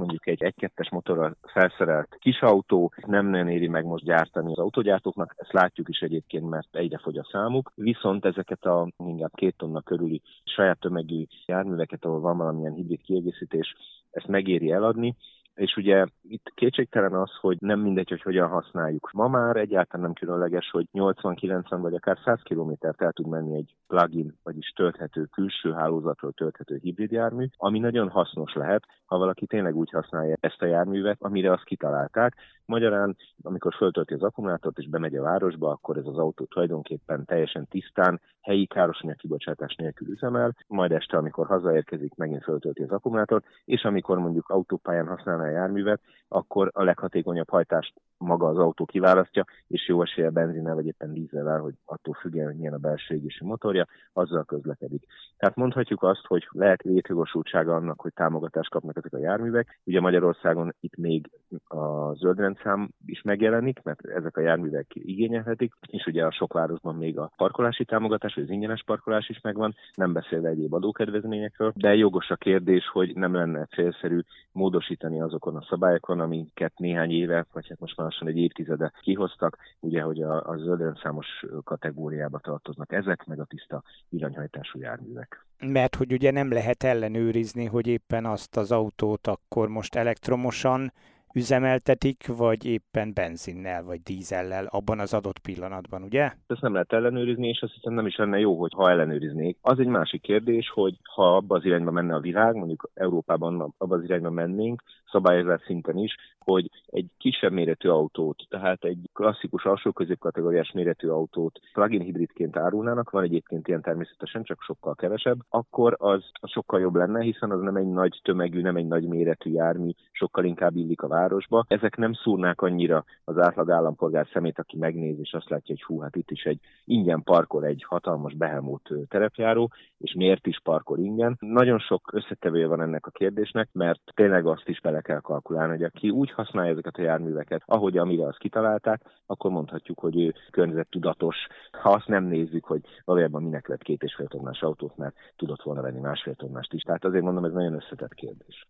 mondjuk 0.01 0.27
egy 0.27 0.53
1-2-es 0.57 0.91
motorral 0.91 1.37
felszerelt 1.43 2.17
kis 2.19 2.41
autó, 2.41 2.93
nem 3.07 3.27
nem 3.27 3.49
éri 3.49 3.69
meg 3.69 3.85
most 3.85 4.05
gyártani 4.05 4.51
az 4.51 4.59
autogyártóknak, 4.59 5.35
ezt 5.37 5.53
látjuk 5.53 5.89
is 5.89 6.01
egyébként, 6.01 6.49
mert 6.49 6.77
egyre 6.77 6.99
fogy 6.99 7.19
a 7.19 7.29
számuk, 7.31 7.73
viszont 7.75 8.25
ezeket 8.25 8.65
a 8.65 8.89
inkább 8.97 9.35
két 9.35 9.57
tonna 9.57 9.81
körüli 9.81 10.23
saját 10.45 10.81
tömegű 10.81 11.25
járműveket, 11.47 12.05
ahol 12.05 12.21
van 12.21 12.37
valamilyen 12.37 12.75
hibrid 12.75 13.01
kiegészítés, 13.01 13.75
ezt 14.11 14.27
megéri 14.27 14.71
eladni, 14.71 15.17
és 15.55 15.77
ugye 15.77 16.07
itt 16.23 16.53
kétségtelen 16.55 17.15
az, 17.15 17.31
hogy 17.41 17.57
nem 17.61 17.81
mindegy, 17.81 18.09
hogy 18.09 18.23
hogyan 18.23 18.49
használjuk. 18.49 19.11
Ma 19.13 19.29
már 19.29 19.57
egyáltalán 19.57 20.05
nem 20.07 20.15
különleges, 20.15 20.71
hogy 20.71 20.87
80-90 20.93 21.79
vagy 21.81 21.95
akár 21.95 22.19
100 22.25 22.41
kilométert 22.43 23.03
el 23.03 23.13
tud 23.13 23.27
menni 23.27 23.57
egy 23.57 23.75
plugin, 23.87 24.39
vagyis 24.43 24.69
tölthető 24.69 25.25
külső 25.25 25.73
hálózatról 25.73 26.33
tölthető 26.33 26.79
hibrid 26.83 27.11
jármű, 27.11 27.47
ami 27.57 27.79
nagyon 27.79 28.09
hasznos 28.09 28.55
lehet, 28.55 28.85
ha 29.05 29.19
valaki 29.19 29.47
tényleg 29.47 29.77
úgy 29.77 29.91
használja 29.91 30.37
ezt 30.41 30.63
a 30.63 30.67
járművet, 30.67 31.17
amire 31.21 31.53
azt 31.53 31.65
kitalálták. 31.65 32.35
Magyarán, 32.71 33.17
amikor 33.43 33.75
föltölti 33.75 34.15
az 34.15 34.23
akkumulátort 34.23 34.79
és 34.79 34.89
bemegy 34.89 35.17
a 35.17 35.23
városba, 35.23 35.71
akkor 35.71 35.97
ez 35.97 36.07
az 36.07 36.19
autó 36.19 36.45
tulajdonképpen 36.45 37.25
teljesen 37.25 37.67
tisztán, 37.69 38.21
helyi 38.41 38.67
károsanyag 38.67 39.17
kibocsátás 39.17 39.75
nélkül 39.75 40.09
üzemel, 40.09 40.57
majd 40.67 40.93
este, 40.93 41.17
amikor 41.17 41.47
hazaérkezik, 41.47 42.15
megint 42.15 42.43
föltölti 42.43 42.83
az 42.83 42.91
akkumulátort, 42.91 43.45
és 43.65 43.83
amikor 43.83 44.19
mondjuk 44.19 44.49
autópályán 44.49 45.07
használná 45.07 45.43
a 45.43 45.51
járművet, 45.51 46.01
akkor 46.29 46.71
a 46.73 46.83
leghatékonyabb 46.83 47.49
hajtást 47.49 47.95
maga 48.17 48.47
az 48.47 48.59
autó 48.59 48.85
kiválasztja, 48.85 49.45
és 49.67 49.89
jó 49.89 50.03
esélye 50.03 50.31
benzinnel 50.31 50.75
vagy 50.75 50.87
éppen 50.87 51.13
dízelvel, 51.13 51.61
hogy 51.61 51.75
attól 51.85 52.15
függően, 52.15 52.47
hogy 52.47 52.57
milyen 52.57 52.73
a 52.73 52.79
belső 52.79 53.15
égési 53.15 53.45
motorja, 53.45 53.87
azzal 54.13 54.45
közlekedik. 54.45 55.07
Tehát 55.37 55.57
mondhatjuk 55.57 56.03
azt, 56.03 56.27
hogy 56.27 56.49
lehet 56.51 56.83
létjogosultsága 56.83 57.75
annak, 57.75 58.01
hogy 58.01 58.13
támogatást 58.13 58.71
kapnak 58.71 58.97
ezek 58.97 59.13
a 59.13 59.19
járművek. 59.19 59.81
Ugye 59.85 60.01
Magyarországon 60.01 60.75
itt 60.81 60.97
még 60.97 61.31
a 61.65 62.15
zöldrendszám 62.63 62.91
is 63.07 63.23
megjelenik, 63.23 63.83
mert 63.83 64.07
ezek 64.07 64.37
a 64.37 64.41
járművek 64.41 64.87
igényelhetik, 64.93 65.73
és 65.87 66.07
ugye 66.07 66.25
a 66.25 66.33
sok 66.33 66.53
városban 66.53 66.95
még 66.95 67.19
a 67.19 67.33
parkolási 67.37 67.85
támogatás, 67.85 68.35
vagy 68.35 68.45
az 68.45 68.51
ingyenes 68.51 68.83
parkolás 68.87 69.29
is 69.29 69.41
megvan, 69.41 69.75
nem 69.95 70.13
beszélve 70.13 70.49
egyéb 70.49 70.75
adókedvezményekről, 70.75 71.73
de 71.75 71.95
jogos 71.95 72.31
a 72.31 72.37
kérdés, 72.37 72.89
hogy 72.89 73.15
nem 73.15 73.35
lenne 73.35 73.67
célszerű 73.67 74.21
módosítani 74.53 75.21
azokon 75.21 75.57
a 75.57 75.67
szabályokon, 75.69 76.21
amiket 76.21 76.79
néhány 76.79 77.11
éve, 77.11 77.47
vagy 77.53 77.69
hát 77.69 77.81
most 77.81 77.97
már 77.97 78.07
lassan 78.07 78.29
egy 78.29 78.39
évtizede 78.39 78.93
kihoztak, 79.01 79.59
ugye, 79.81 80.03
hogy 80.03 80.23
a, 80.23 80.49
a 80.49 80.57
zöldrendszámos 80.57 81.27
kategóriába 81.65 82.39
tartoznak 82.39 82.93
ezek, 82.93 83.27
meg 83.27 83.41
a 83.41 83.45
tiszta 83.45 83.83
villanyhajtású 84.09 84.79
járművek. 84.79 85.45
Mert 85.67 85.95
hogy 85.95 86.13
ugye 86.13 86.31
nem 86.31 86.53
lehet 86.53 86.83
ellenőrizni, 86.83 87.65
hogy 87.65 87.87
éppen 87.87 88.25
azt 88.25 88.57
az 88.57 88.73
autót 88.73 89.27
akkor 89.27 89.69
most 89.69 89.95
elektromosan 89.95 90.93
üzemeltetik, 91.35 92.27
vagy 92.27 92.65
éppen 92.65 93.13
benzinnel, 93.15 93.85
vagy 93.85 94.01
dízellel 94.03 94.67
abban 94.71 94.99
az 94.99 95.15
adott 95.15 95.39
pillanatban, 95.39 96.03
ugye? 96.03 96.33
Ezt 96.47 96.61
nem 96.61 96.73
lehet 96.73 96.93
ellenőrizni, 96.93 97.49
és 97.49 97.63
azt 97.63 97.73
hiszem 97.73 97.93
nem 97.93 98.07
is 98.07 98.17
lenne 98.17 98.39
jó, 98.39 98.59
hogy 98.59 98.73
ha 98.75 98.91
ellenőriznék. 98.91 99.57
Az 99.61 99.79
egy 99.79 99.87
másik 99.87 100.23
kérdés, 100.23 100.71
hogy 100.71 100.99
ha 101.15 101.37
abba 101.37 101.57
az 101.57 101.65
irányba 101.65 101.91
menne 101.91 102.15
a 102.15 102.21
világ, 102.21 102.55
mondjuk 102.55 102.91
Európában 102.95 103.75
abba 103.79 103.97
az 103.97 104.03
irányba 104.03 104.31
mennénk, 104.31 104.83
szabályozás 105.11 105.63
szinten 105.67 105.97
is, 105.97 106.15
hogy 106.39 106.71
egy 106.87 107.07
kisebb 107.19 107.53
méretű 107.53 107.89
autót, 107.89 108.47
tehát 108.49 108.85
egy 108.85 109.11
klasszikus 109.13 109.65
alsó 109.65 109.93
középkategóriás 109.93 110.73
méretű 110.73 111.09
autót 111.09 111.61
plug-in 111.73 112.01
hibridként 112.01 112.57
árulnának, 112.57 113.11
van 113.11 113.23
egyébként 113.23 113.69
ilyen 113.69 113.83
természetesen, 113.83 114.43
csak 114.43 114.63
sokkal 114.63 114.95
kevesebb, 114.95 115.39
akkor 115.49 115.97
az, 115.99 116.25
sokkal 116.43 116.81
jobb 116.81 116.95
lenne, 116.95 117.23
hiszen 117.23 117.51
az 117.51 117.61
nem 117.61 117.77
egy 117.77 117.87
nagy 117.87 118.21
tömegű, 118.23 118.61
nem 118.61 118.77
egy 118.77 118.87
nagy 118.87 119.09
méretű 119.09 119.51
jármű, 119.51 119.91
sokkal 120.13 120.45
inkább 120.45 120.77
illik 120.77 121.03
a 121.03 121.09
városba. 121.09 121.65
Ezek 121.69 121.97
nem 121.97 122.13
szúrnák 122.13 122.61
annyira 122.61 123.05
az 123.25 123.39
átlag 123.39 123.71
állampolgár 123.71 124.27
szemét, 124.33 124.59
aki 124.59 124.77
megnéz, 124.77 125.19
és 125.19 125.33
azt 125.33 125.49
látja, 125.49 125.75
hogy 125.75 125.83
hú, 125.83 126.01
hát 126.01 126.17
itt 126.17 126.31
is 126.31 126.45
egy 126.45 126.61
ingyen 126.85 127.23
parkol 127.23 127.65
egy 127.65 127.85
hatalmas 127.89 128.35
behelmút 128.35 128.89
terepjáró, 129.09 129.71
és 129.99 130.15
miért 130.15 130.47
is 130.47 130.61
parkol 130.63 130.99
ingyen. 130.99 131.37
Nagyon 131.41 131.79
sok 131.79 132.11
összetevője 132.13 132.67
van 132.67 132.81
ennek 132.81 133.07
a 133.07 133.11
kérdésnek, 133.11 133.69
mert 133.73 134.01
tényleg 134.15 134.47
azt 134.47 134.69
is 134.69 134.81
bele 134.81 135.00
kell 135.01 135.21
kalkulálni, 135.21 135.73
hogy 135.77 135.83
aki 135.83 136.11
úgy 136.11 136.31
használja 136.31 136.73
ezeket 136.73 136.97
a 136.97 137.03
járműveket, 137.03 137.63
ahogy 137.67 137.99
amire 137.99 138.27
azt 138.27 138.39
kitalálták, 138.39 139.03
akkor 139.27 139.51
mondhatjuk, 139.51 139.99
hogy 139.99 140.21
ő 140.21 140.35
környezettudatos. 140.51 141.37
Ha 141.81 141.91
azt 141.91 142.07
nem 142.07 142.25
nézzük, 142.25 142.65
hogy 142.65 142.81
valójában 143.05 143.43
minek 143.43 143.69
lett 143.69 143.83
két 143.83 144.03
és 144.03 144.15
fél 144.15 144.27
tonnás 144.27 144.61
autót, 144.61 144.97
mert 144.97 145.15
tudott 145.37 145.63
volna 145.63 145.83
venni 145.83 146.01
másfél 146.01 146.35
tonnást 146.35 146.73
is. 146.73 146.83
Tehát 146.83 147.05
azért 147.05 147.25
mondom, 147.25 147.45
ez 147.45 147.53
nagyon 147.53 147.75
összetett 147.75 148.15
kérdés. 148.15 148.67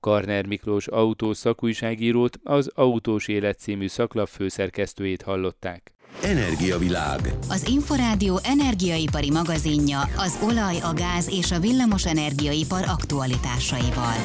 Karner 0.00 0.46
Miklós 0.46 0.86
autó 0.86 1.32
szakújságírót, 1.32 2.38
az 2.42 2.72
Autós 2.74 3.28
Élet 3.28 3.58
című 3.58 3.86
szaklap 3.86 4.26
főszerkesztőjét 4.26 5.22
hallották. 5.22 5.92
Energiavilág. 6.22 7.20
Az 7.48 7.68
Inforádió 7.68 8.38
energiaipari 8.42 9.30
magazinja 9.30 10.00
az 10.00 10.40
olaj, 10.48 10.76
a 10.80 10.92
gáz 10.94 11.28
és 11.38 11.52
a 11.52 11.60
villamos 11.60 12.06
energiaipar 12.06 12.84
aktualitásaival. 12.96 14.18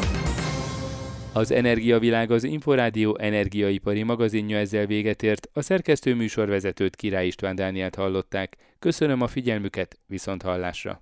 Az 1.33 1.51
Energiavilág 1.51 2.31
az 2.31 2.43
Inforádió 2.43 3.17
energiaipari 3.17 4.03
magazinja 4.03 4.57
ezzel 4.57 4.85
véget 4.85 5.23
ért. 5.23 5.49
A 5.53 5.61
szerkesztő 5.61 6.15
műsorvezetőt 6.15 6.95
Király 6.95 7.25
István 7.27 7.55
Dániát 7.55 7.95
hallották. 7.95 8.57
Köszönöm 8.79 9.21
a 9.21 9.27
figyelmüket, 9.27 9.99
viszont 10.07 10.41
hallásra. 10.41 11.01